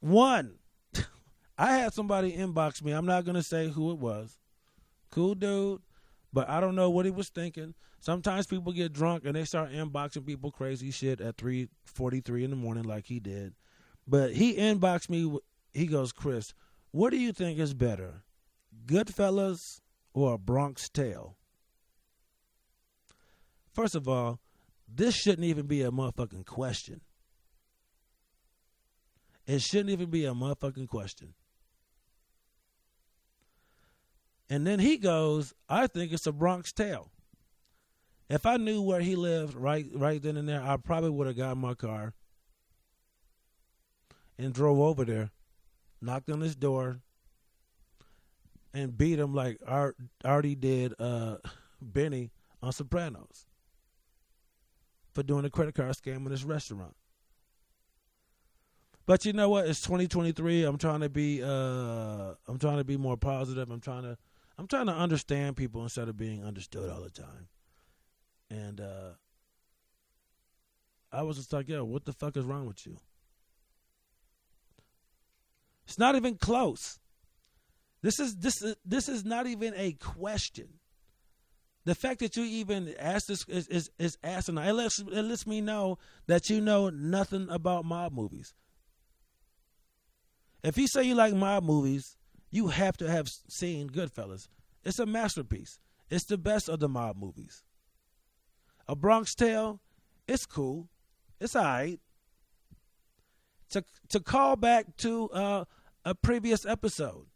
one. 0.02 0.56
I 1.58 1.78
had 1.78 1.94
somebody 1.94 2.34
inbox 2.34 2.84
me. 2.84 2.92
I'm 2.92 3.06
not 3.06 3.24
gonna 3.24 3.44
say 3.44 3.70
who 3.70 3.92
it 3.92 3.98
was 3.98 4.38
cool 5.12 5.36
dude, 5.36 5.82
but 6.32 6.50
I 6.50 6.60
don't 6.60 6.76
know 6.76 6.90
what 6.90 7.06
he 7.06 7.12
was 7.12 7.30
thinking. 7.30 7.74
Sometimes 8.00 8.48
people 8.48 8.72
get 8.72 8.94
drunk 8.94 9.24
and 9.26 9.36
they 9.36 9.44
start 9.44 9.72
inboxing 9.72 10.26
people 10.26 10.52
crazy 10.52 10.92
shit 10.92 11.20
at 11.20 11.38
3:43 11.38 12.44
in 12.44 12.50
the 12.50 12.56
morning 12.56 12.84
like 12.84 13.06
he 13.06 13.20
did. 13.20 13.56
But 14.08 14.34
he 14.34 14.56
inboxed 14.56 15.10
me 15.10 15.40
he 15.74 15.86
goes, 15.86 16.12
"Chris, 16.12 16.54
what 16.92 17.12
do 17.12 17.18
you 17.18 17.32
think 17.32 17.60
is 17.60 17.74
better? 17.74 18.24
Goodfellas 18.86 19.82
or 20.22 20.34
a 20.34 20.38
Bronx 20.40 20.90
Tale?" 20.90 21.38
First 23.74 23.96
of 23.96 24.08
all, 24.08 24.40
this 24.88 25.16
shouldn't 25.16 25.46
even 25.46 25.68
be 25.68 25.82
a 25.82 25.92
motherfucking 25.92 26.46
question. 26.46 27.02
It 29.46 29.62
shouldn't 29.62 29.90
even 29.90 30.10
be 30.10 30.26
a 30.26 30.34
motherfucking 30.34 30.88
question. 30.88 31.34
And 34.50 34.66
then 34.66 34.80
he 34.80 34.98
goes, 34.98 35.54
I 35.68 35.88
think 35.88 36.12
it's 36.12 36.26
a 36.26 36.32
Bronx 36.32 36.72
Tale. 36.72 37.12
If 38.30 38.46
I 38.46 38.58
knew 38.58 38.82
where 38.82 39.02
he 39.02 39.16
lived 39.16 39.56
right 39.56 39.88
right 39.94 40.22
then 40.22 40.38
and 40.38 40.48
there, 40.48 40.62
I 40.62 40.78
probably 40.78 41.10
would 41.10 41.28
have 41.28 41.38
got 41.38 41.58
my 41.58 41.74
car 41.74 42.14
and 44.38 44.54
drove 44.54 44.80
over 44.80 45.04
there, 45.04 45.32
knocked 46.02 46.30
on 46.30 46.42
his 46.42 46.56
door, 46.56 47.02
and 48.74 48.98
beat 48.98 49.20
him 49.20 49.34
like 49.34 49.60
Art 49.66 49.98
already 50.24 50.56
did 50.56 50.94
uh, 51.00 51.38
Benny 51.82 52.32
on 52.62 52.72
Sopranos 52.72 53.46
for 55.14 55.24
doing 55.24 55.46
a 55.46 55.50
credit 55.50 55.76
card 55.76 55.92
scam 55.96 56.26
in 56.26 56.32
his 56.32 56.44
restaurant. 56.44 56.96
But 59.06 59.26
you 59.26 59.34
know 59.34 59.50
what? 59.50 59.68
It's 59.68 59.82
2023. 59.82 60.64
I'm 60.64 60.78
trying 60.78 61.00
to 61.00 61.10
be 61.10 61.42
uh, 61.42 62.34
I'm 62.48 62.60
trying 62.60 62.78
to 62.78 62.84
be 62.84 62.96
more 62.96 63.18
positive. 63.18 63.72
I'm 63.72 63.80
trying 63.80 64.04
to 64.04 64.18
I'm 64.58 64.68
trying 64.68 64.86
to 64.86 64.94
understand 64.94 65.58
people 65.58 65.82
instead 65.82 66.10
of 66.10 66.18
being 66.18 66.44
understood 66.44 66.90
all 66.92 67.02
the 67.02 67.10
time. 67.10 67.48
And 68.52 68.82
uh, 68.82 69.12
I 71.12 71.24
was 71.24 71.38
just 71.38 71.54
like, 71.54 71.70
yo, 71.70 71.84
what 71.86 72.06
the 72.06 72.14
fuck 72.14 72.38
is 72.38 72.46
wrong 72.46 72.68
with 72.68 72.86
you? 72.86 72.98
It's 75.88 75.98
not 75.98 76.16
even 76.16 76.36
close. 76.36 76.99
This 78.02 78.20
is 78.20 78.38
this 78.38 78.62
is 78.62 78.76
this 78.86 79.10
is 79.10 79.26
not 79.26 79.48
even 79.48 79.74
a 79.76 79.94
question. 79.94 80.70
The 81.86 81.96
fact 81.96 82.20
that 82.20 82.38
you 82.38 82.44
even 82.44 82.94
ask 83.00 83.28
this 83.28 83.46
is 83.48 83.68
is, 83.68 83.90
is 84.00 84.18
asinine. 84.24 84.68
It 84.70 84.74
lets 84.74 85.00
it 85.00 85.24
lets 85.24 85.48
me 85.48 85.62
know 85.62 85.98
that 86.28 86.50
you 86.50 86.62
know 86.62 86.90
nothing 86.90 87.48
about 87.50 87.86
mob 87.86 88.14
movies. 88.14 88.54
If 90.64 90.78
you 90.78 90.88
say 90.88 91.04
you 91.04 91.16
like 91.16 91.34
mob 91.34 91.64
movies, 91.64 92.18
you 92.52 92.68
have 92.68 92.98
to 92.98 93.10
have 93.10 93.30
seen 93.48 93.90
Goodfellas. 93.90 94.48
It's 94.84 95.00
a 95.00 95.06
masterpiece. 95.06 95.80
It's 96.10 96.26
the 96.26 96.38
best 96.38 96.70
of 96.70 96.80
the 96.80 96.90
mob 96.90 97.18
movies. 97.18 97.64
A 98.88 98.96
Bronx 98.96 99.36
Tale, 99.36 99.80
it's 100.28 100.46
cool. 100.46 100.90
It's 101.40 101.56
alright. 101.56 102.00
To 103.72 103.84
to 104.10 104.20
call 104.20 104.56
back 104.56 104.98
to 104.98 105.30
uh, 105.30 105.66
a 106.04 106.16
previous 106.16 106.66
episode, 106.66 107.28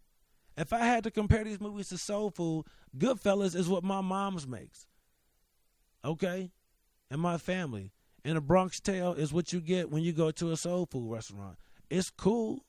if 0.57 0.73
I 0.73 0.79
had 0.79 1.03
to 1.03 1.11
compare 1.11 1.43
these 1.43 1.61
movies 1.61 1.89
to 1.89 1.97
Soul 1.97 2.29
Food, 2.29 2.65
Goodfellas 2.97 3.55
is 3.55 3.67
what 3.67 3.83
my 3.83 4.01
mom's 4.01 4.47
makes. 4.47 4.87
Okay, 6.05 6.51
and 7.09 7.21
my 7.21 7.37
family. 7.37 7.91
And 8.25 8.37
a 8.37 8.41
Bronx 8.41 8.79
Tale 8.79 9.13
is 9.13 9.33
what 9.33 9.51
you 9.51 9.59
get 9.59 9.89
when 9.89 10.03
you 10.03 10.13
go 10.13 10.31
to 10.31 10.51
a 10.51 10.57
soul 10.57 10.85
food 10.85 11.11
restaurant. 11.11 11.57
It's 11.89 12.09
cool. 12.09 12.63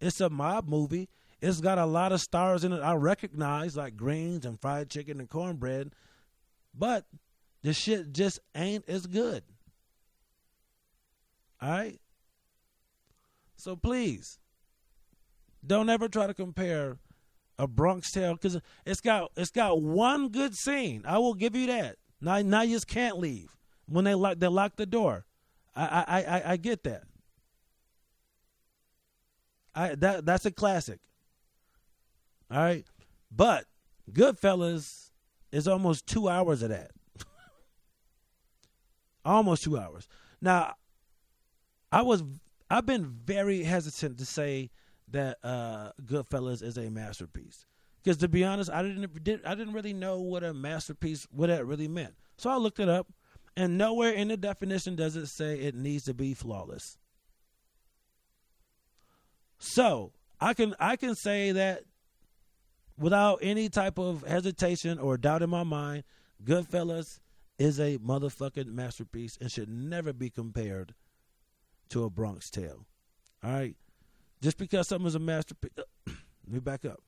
It's 0.00 0.20
a 0.20 0.28
mob 0.28 0.68
movie. 0.68 1.08
It's 1.40 1.60
got 1.60 1.78
a 1.78 1.86
lot 1.86 2.12
of 2.12 2.20
stars 2.20 2.64
in 2.64 2.72
it 2.72 2.80
I 2.80 2.94
recognize, 2.94 3.76
like 3.76 3.96
greens 3.96 4.44
and 4.44 4.60
fried 4.60 4.90
chicken 4.90 5.20
and 5.20 5.28
cornbread, 5.28 5.92
but 6.74 7.04
the 7.62 7.72
shit 7.72 8.12
just 8.12 8.40
ain't 8.54 8.88
as 8.88 9.06
good. 9.06 9.42
All 11.60 11.70
right? 11.70 12.00
So 13.56 13.76
please, 13.76 14.38
don't 15.66 15.90
ever 15.90 16.08
try 16.08 16.26
to 16.26 16.34
compare 16.34 16.98
a 17.58 17.66
Bronx 17.66 18.12
Tale 18.12 18.34
because 18.34 18.60
it's 18.84 19.00
got 19.00 19.30
it's 19.36 19.50
got 19.50 19.80
one 19.80 20.28
good 20.28 20.54
scene. 20.54 21.02
I 21.06 21.18
will 21.18 21.34
give 21.34 21.56
you 21.56 21.66
that. 21.68 21.96
Now, 22.20 22.40
now 22.42 22.62
you 22.62 22.74
just 22.74 22.86
can't 22.86 23.18
leave 23.18 23.56
when 23.86 24.04
they 24.04 24.14
lock 24.14 24.38
they 24.38 24.48
lock 24.48 24.76
the 24.76 24.86
door. 24.86 25.24
I 25.74 26.04
I 26.06 26.22
I, 26.22 26.52
I 26.52 26.56
get 26.56 26.84
that. 26.84 27.04
I 29.74 29.94
that 29.96 30.26
that's 30.26 30.46
a 30.46 30.50
classic. 30.50 31.00
All 32.50 32.58
right. 32.58 32.84
But 33.30 33.66
Goodfellas 34.10 35.10
is 35.52 35.66
almost 35.66 36.06
two 36.06 36.28
hours 36.28 36.62
of 36.62 36.70
that. 36.70 36.92
almost 39.24 39.64
two 39.64 39.78
hours. 39.78 40.08
Now, 40.40 40.74
I 41.92 42.02
was 42.02 42.22
I've 42.70 42.86
been 42.86 43.04
very 43.24 43.62
hesitant 43.62 44.18
to 44.18 44.24
say 44.26 44.70
that 45.08 45.38
uh, 45.42 45.92
Goodfellas 46.04 46.62
is 46.62 46.76
a 46.76 46.90
masterpiece 46.90 47.66
because 48.06 48.18
to 48.18 48.28
be 48.28 48.44
honest, 48.44 48.70
I 48.70 48.82
didn't 48.82 49.24
did, 49.24 49.44
I 49.44 49.56
didn't 49.56 49.74
really 49.74 49.92
know 49.92 50.20
what 50.20 50.44
a 50.44 50.54
masterpiece 50.54 51.26
what 51.32 51.48
that 51.48 51.66
really 51.66 51.88
meant. 51.88 52.14
So 52.36 52.48
I 52.48 52.56
looked 52.56 52.78
it 52.78 52.88
up, 52.88 53.08
and 53.56 53.76
nowhere 53.76 54.12
in 54.12 54.28
the 54.28 54.36
definition 54.36 54.94
does 54.94 55.16
it 55.16 55.26
say 55.26 55.58
it 55.58 55.74
needs 55.74 56.04
to 56.04 56.14
be 56.14 56.32
flawless. 56.32 56.98
So 59.58 60.12
I 60.40 60.54
can 60.54 60.76
I 60.78 60.94
can 60.94 61.16
say 61.16 61.50
that 61.50 61.82
without 62.96 63.40
any 63.42 63.68
type 63.68 63.98
of 63.98 64.22
hesitation 64.22 65.00
or 65.00 65.16
doubt 65.16 65.42
in 65.42 65.50
my 65.50 65.64
mind, 65.64 66.04
Goodfellas 66.44 67.18
is 67.58 67.80
a 67.80 67.98
motherfucking 67.98 68.66
masterpiece 68.66 69.36
and 69.40 69.50
should 69.50 69.68
never 69.68 70.12
be 70.12 70.30
compared 70.30 70.94
to 71.88 72.04
a 72.04 72.10
Bronx 72.10 72.50
Tale. 72.50 72.86
All 73.42 73.50
right? 73.50 73.74
Just 74.40 74.58
because 74.58 74.88
something 74.88 75.06
is 75.06 75.14
a 75.14 75.20
masterpiece. 75.20 75.72
Uh, 75.78 75.82
let 76.06 76.52
me 76.52 76.60
back 76.60 76.84
up. 76.84 77.00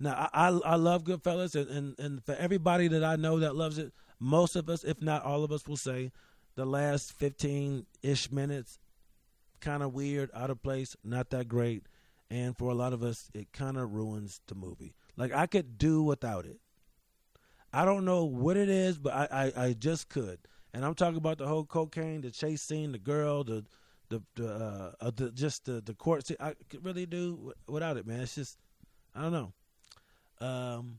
Now 0.00 0.28
I 0.32 0.48
I, 0.48 0.60
I 0.64 0.74
love 0.76 1.04
Goodfellas, 1.04 1.54
and, 1.54 1.70
and 1.70 1.98
and 1.98 2.24
for 2.24 2.34
everybody 2.34 2.88
that 2.88 3.04
I 3.04 3.16
know 3.16 3.38
that 3.40 3.56
loves 3.56 3.78
it, 3.78 3.92
most 4.20 4.56
of 4.56 4.68
us, 4.68 4.84
if 4.84 5.02
not 5.02 5.24
all 5.24 5.44
of 5.44 5.52
us, 5.52 5.66
will 5.66 5.76
say 5.76 6.12
the 6.54 6.64
last 6.64 7.12
fifteen 7.12 7.86
ish 8.02 8.30
minutes 8.30 8.78
kind 9.60 9.82
of 9.82 9.92
weird, 9.92 10.30
out 10.34 10.50
of 10.50 10.62
place, 10.62 10.96
not 11.02 11.30
that 11.30 11.48
great, 11.48 11.84
and 12.30 12.56
for 12.56 12.70
a 12.70 12.74
lot 12.74 12.92
of 12.92 13.02
us, 13.02 13.30
it 13.34 13.52
kind 13.52 13.76
of 13.76 13.92
ruins 13.92 14.40
the 14.46 14.54
movie. 14.54 14.94
Like 15.16 15.32
I 15.32 15.46
could 15.46 15.78
do 15.78 16.02
without 16.02 16.46
it. 16.46 16.60
I 17.72 17.84
don't 17.84 18.04
know 18.04 18.24
what 18.24 18.56
it 18.56 18.68
is, 18.68 18.98
but 18.98 19.12
I, 19.12 19.52
I, 19.56 19.64
I 19.64 19.72
just 19.74 20.08
could. 20.08 20.38
And 20.72 20.84
I'm 20.84 20.94
talking 20.94 21.18
about 21.18 21.38
the 21.38 21.46
whole 21.46 21.64
cocaine, 21.64 22.20
the 22.22 22.30
chase 22.30 22.62
scene, 22.62 22.92
the 22.92 22.98
girl, 22.98 23.44
the 23.44 23.64
the 24.08 24.22
the, 24.34 24.48
uh, 24.48 24.92
uh, 25.00 25.10
the 25.14 25.30
just 25.30 25.64
the 25.64 25.80
the 25.80 25.94
court 25.94 26.26
scene. 26.26 26.36
I 26.40 26.54
could 26.68 26.84
really 26.84 27.06
do 27.06 27.52
without 27.66 27.96
it, 27.96 28.06
man. 28.06 28.20
It's 28.20 28.34
just 28.34 28.58
I 29.14 29.22
don't 29.22 29.32
know. 29.32 29.52
Um, 30.40 30.98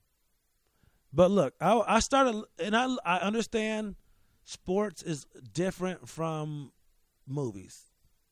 but 1.13 1.31
look, 1.31 1.53
I 1.59 1.81
I 1.87 1.99
started 1.99 2.43
and 2.59 2.75
I 2.75 2.95
I 3.05 3.17
understand 3.17 3.95
sports 4.43 5.01
is 5.03 5.25
different 5.53 6.07
from 6.07 6.71
movies. 7.27 7.85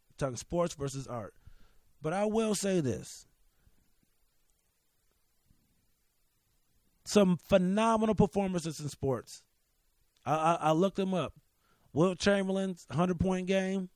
I'm 0.10 0.16
talking 0.18 0.36
sports 0.38 0.76
versus 0.76 1.08
art. 1.08 1.34
But 2.02 2.14
I 2.14 2.26
will 2.26 2.56
say 2.56 2.80
this. 2.80 3.26
Some 7.06 7.38
phenomenal 7.38 8.16
performances 8.16 8.80
in 8.80 8.90
sports. 8.90 9.42
I, 10.26 10.34
I, 10.34 10.58
I 10.62 10.72
looked 10.72 10.98
them 10.98 11.14
up. 11.14 11.34
Wilt 11.94 12.20
Chamberlain's 12.20 12.86
100 12.90 13.20
point 13.20 13.48
game, 13.48 13.90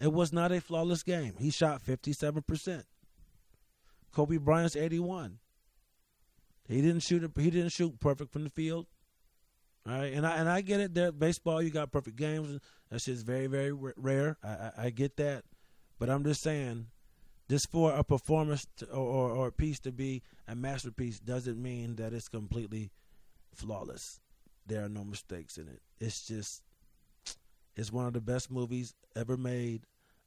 it 0.00 0.12
was 0.12 0.32
not 0.32 0.52
a 0.52 0.60
flawless 0.60 1.02
game. 1.02 1.34
He 1.38 1.50
shot 1.50 1.82
57%. 1.84 2.84
Kobe 4.12 4.36
Bryant's 4.36 4.76
81. 4.76 5.38
He 6.68 6.82
didn't 6.82 7.00
shoot 7.00 7.24
it, 7.24 7.30
he 7.36 7.50
didn't 7.50 7.72
shoot 7.72 7.98
perfect 7.98 8.32
from 8.32 8.44
the 8.44 8.50
field. 8.50 8.86
All 9.86 9.94
right, 9.94 10.12
and 10.12 10.26
I 10.26 10.36
and 10.36 10.48
I 10.50 10.60
get 10.60 10.80
it. 10.80 10.94
There, 10.94 11.12
baseball, 11.12 11.62
you 11.62 11.70
got 11.70 11.90
perfect 11.90 12.16
games. 12.16 12.60
That 12.90 13.00
shit's 13.00 13.22
very, 13.22 13.46
very 13.46 13.72
rare. 13.72 14.36
I, 14.42 14.48
I, 14.48 14.72
I 14.76 14.90
get 14.90 15.16
that, 15.16 15.44
but 15.98 16.10
I'm 16.10 16.24
just 16.24 16.42
saying, 16.42 16.88
just 17.48 17.70
for 17.70 17.92
a 17.92 18.04
performance 18.04 18.66
to, 18.78 18.86
or, 18.90 19.30
or 19.30 19.46
a 19.48 19.52
piece 19.52 19.80
to 19.80 19.92
be 19.92 20.22
a 20.46 20.54
masterpiece 20.54 21.18
doesn't 21.18 21.60
mean 21.60 21.96
that 21.96 22.12
it's 22.12 22.28
completely 22.28 22.90
flawless. 23.54 24.20
There 24.66 24.84
are 24.84 24.88
no 24.88 25.04
mistakes 25.04 25.56
in 25.56 25.68
it. 25.68 25.80
It's 25.98 26.26
just, 26.26 26.62
it's 27.78 27.92
one 27.92 28.06
of 28.06 28.12
the 28.12 28.20
best 28.20 28.50
movies 28.50 28.92
ever 29.14 29.36
made. 29.36 29.82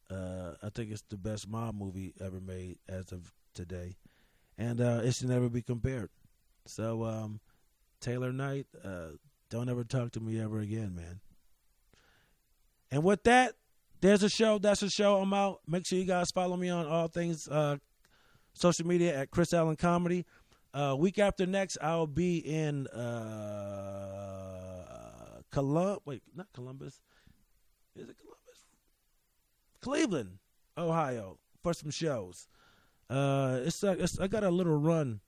Uh, 0.09 0.53
I 0.63 0.69
think 0.69 0.89
it's 0.91 1.03
the 1.09 1.17
best 1.17 1.49
mob 1.49 1.75
movie 1.75 2.13
ever 2.19 2.39
made 2.39 2.77
as 2.87 3.11
of 3.11 3.33
today, 3.53 3.97
and 4.57 4.79
uh, 4.79 5.01
it 5.03 5.13
should 5.15 5.27
never 5.29 5.49
be 5.49 5.61
compared. 5.61 6.09
So, 6.65 7.03
um, 7.03 7.41
Taylor 7.99 8.31
Knight, 8.31 8.67
uh, 8.83 9.09
don't 9.49 9.69
ever 9.69 9.83
talk 9.83 10.13
to 10.13 10.19
me 10.19 10.39
ever 10.41 10.59
again, 10.59 10.95
man. 10.95 11.19
And 12.89 13.03
with 13.03 13.23
that, 13.23 13.53
there's 13.99 14.23
a 14.23 14.29
show. 14.29 14.57
That's 14.57 14.81
a 14.81 14.89
show. 14.89 15.17
I'm 15.17 15.33
out. 15.33 15.59
Make 15.67 15.85
sure 15.85 15.99
you 15.99 16.05
guys 16.05 16.31
follow 16.31 16.55
me 16.57 16.69
on 16.69 16.87
all 16.87 17.07
things 17.09 17.47
uh, 17.47 17.77
social 18.53 18.87
media 18.87 19.17
at 19.17 19.29
Chris 19.31 19.53
Allen 19.53 19.75
Comedy. 19.75 20.25
Uh, 20.73 20.95
week 20.97 21.19
after 21.19 21.45
next, 21.45 21.77
I'll 21.81 22.07
be 22.07 22.37
in 22.37 22.87
uh, 22.87 24.21
Colum. 25.51 25.99
Wait, 26.05 26.23
not 26.35 26.47
Columbus. 26.53 27.01
Is 27.95 28.09
it 28.09 28.17
Columbus? 28.17 28.65
Cleveland, 29.81 30.37
Ohio, 30.77 31.37
for 31.61 31.73
some 31.73 31.91
shows. 31.91 32.47
Uh, 33.09 33.59
it's, 33.63 33.83
it's 33.83 34.19
I 34.19 34.27
got 34.27 34.43
a 34.43 34.49
little 34.49 34.77
run 34.77 35.19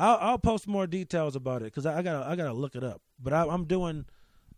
I'll, 0.00 0.18
I'll 0.20 0.38
post 0.38 0.66
more 0.66 0.86
details 0.86 1.36
about 1.36 1.60
it 1.60 1.66
because 1.66 1.84
I, 1.84 1.98
I, 1.98 2.02
gotta 2.02 2.26
I 2.26 2.34
gotta 2.34 2.54
look 2.54 2.74
it 2.74 2.82
up. 2.82 3.02
But 3.22 3.34
I, 3.34 3.44
am 3.44 3.66
doing 3.66 4.06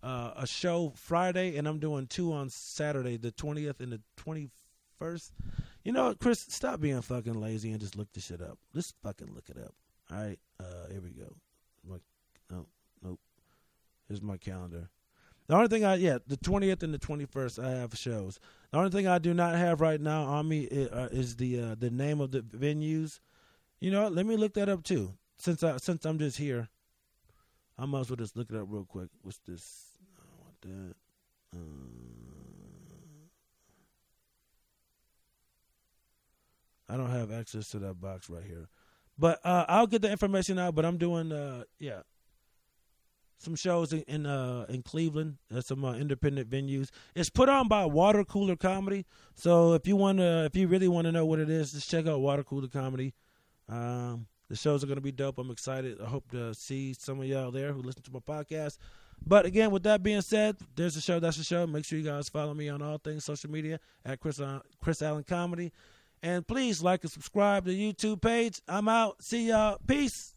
uh, 0.00 0.30
a 0.36 0.46
show 0.46 0.92
Friday 0.94 1.56
and 1.56 1.66
I'm 1.66 1.80
doing 1.80 2.06
two 2.06 2.32
on 2.32 2.48
Saturday, 2.48 3.16
the 3.16 3.32
20th 3.32 3.80
and 3.80 3.92
the 3.92 4.00
21st. 4.24 5.32
You 5.84 5.90
know, 5.90 6.14
Chris, 6.14 6.46
stop 6.48 6.80
being 6.80 7.02
fucking 7.02 7.34
lazy 7.34 7.72
and 7.72 7.80
just 7.80 7.96
look 7.96 8.12
this 8.12 8.26
shit 8.26 8.40
up. 8.40 8.56
Just 8.72 8.94
fucking 9.02 9.34
look 9.34 9.48
it 9.48 9.58
up. 9.58 9.74
All 10.12 10.18
right, 10.22 10.38
uh, 10.60 10.88
here 10.92 11.00
we 11.00 11.10
go. 11.10 11.34
My, 11.88 11.96
no, 12.48 12.66
nope. 13.02 13.18
Here's 14.06 14.22
my 14.22 14.36
calendar. 14.36 14.88
The 15.52 15.58
only 15.58 15.68
thing 15.68 15.84
I 15.84 15.96
yeah, 15.96 16.16
the 16.26 16.38
20th 16.38 16.82
and 16.82 16.94
the 16.94 16.98
21st 16.98 17.62
I 17.62 17.72
have 17.72 17.94
shows. 17.94 18.40
The 18.70 18.78
only 18.78 18.88
thing 18.88 19.06
I 19.06 19.18
do 19.18 19.34
not 19.34 19.54
have 19.54 19.82
right 19.82 20.00
now 20.00 20.22
on 20.22 20.48
me 20.48 20.66
uh, 20.90 21.08
is 21.12 21.36
the 21.36 21.60
uh, 21.60 21.74
the 21.78 21.90
name 21.90 22.22
of 22.22 22.30
the 22.30 22.40
venues. 22.40 23.20
You 23.78 23.90
know, 23.90 24.08
let 24.08 24.24
me 24.24 24.38
look 24.38 24.54
that 24.54 24.70
up 24.70 24.82
too 24.82 25.12
since 25.36 25.62
I 25.62 25.76
since 25.76 26.06
I'm 26.06 26.18
just 26.18 26.38
here, 26.38 26.70
I 27.78 27.84
might 27.84 28.00
as 28.00 28.08
well 28.08 28.16
just 28.16 28.34
look 28.34 28.48
it 28.48 28.56
up 28.56 28.64
real 28.66 28.86
quick. 28.86 29.10
What's 29.20 29.40
this? 29.46 29.90
I 30.16 30.22
don't 30.24 30.40
want 30.40 30.58
that. 30.62 31.58
Uh, 36.88 36.94
I 36.94 36.96
don't 36.96 37.10
have 37.10 37.30
access 37.30 37.68
to 37.72 37.78
that 37.80 38.00
box 38.00 38.30
right 38.30 38.42
here, 38.42 38.70
but 39.18 39.38
uh, 39.44 39.66
I'll 39.68 39.86
get 39.86 40.00
the 40.00 40.10
information 40.10 40.58
out. 40.58 40.74
But 40.74 40.86
I'm 40.86 40.96
doing, 40.96 41.30
uh, 41.30 41.64
yeah, 41.78 42.00
some 43.42 43.56
shows 43.56 43.92
in 43.92 44.26
uh, 44.26 44.66
in 44.68 44.82
Cleveland, 44.82 45.36
at 45.54 45.64
some 45.64 45.84
uh, 45.84 45.94
independent 45.94 46.48
venues. 46.48 46.88
It's 47.14 47.30
put 47.30 47.48
on 47.48 47.68
by 47.68 47.84
Water 47.84 48.24
Cooler 48.24 48.56
Comedy. 48.56 49.04
So 49.34 49.74
if 49.74 49.86
you 49.86 49.96
want 49.96 50.18
to, 50.18 50.44
if 50.44 50.56
you 50.56 50.68
really 50.68 50.88
want 50.88 51.06
to 51.06 51.12
know 51.12 51.26
what 51.26 51.38
it 51.38 51.50
is, 51.50 51.72
just 51.72 51.90
check 51.90 52.06
out 52.06 52.20
Water 52.20 52.44
Cooler 52.44 52.68
Comedy. 52.68 53.14
Um, 53.68 54.26
the 54.48 54.56
shows 54.56 54.84
are 54.84 54.86
going 54.86 54.96
to 54.96 55.02
be 55.02 55.12
dope. 55.12 55.38
I'm 55.38 55.50
excited. 55.50 56.00
I 56.00 56.06
hope 56.06 56.30
to 56.32 56.54
see 56.54 56.94
some 56.94 57.20
of 57.20 57.26
y'all 57.26 57.50
there 57.50 57.72
who 57.72 57.82
listen 57.82 58.02
to 58.02 58.12
my 58.12 58.20
podcast. 58.20 58.78
But 59.24 59.46
again, 59.46 59.70
with 59.70 59.84
that 59.84 60.02
being 60.02 60.20
said, 60.20 60.56
there's 60.74 60.96
a 60.96 61.00
show. 61.00 61.20
That's 61.20 61.36
the 61.36 61.44
show. 61.44 61.66
Make 61.66 61.84
sure 61.84 61.98
you 61.98 62.04
guys 62.04 62.28
follow 62.28 62.54
me 62.54 62.68
on 62.68 62.82
all 62.82 62.98
things 62.98 63.24
social 63.24 63.50
media 63.50 63.78
at 64.04 64.20
Chris 64.20 64.40
uh, 64.40 64.60
Chris 64.82 65.00
Allen 65.00 65.24
Comedy, 65.24 65.72
and 66.22 66.46
please 66.46 66.82
like 66.82 67.02
and 67.02 67.10
subscribe 67.10 67.64
to 67.64 67.70
the 67.70 67.92
YouTube 67.92 68.20
page. 68.20 68.60
I'm 68.68 68.88
out. 68.88 69.22
See 69.22 69.48
y'all. 69.48 69.78
Peace. 69.86 70.34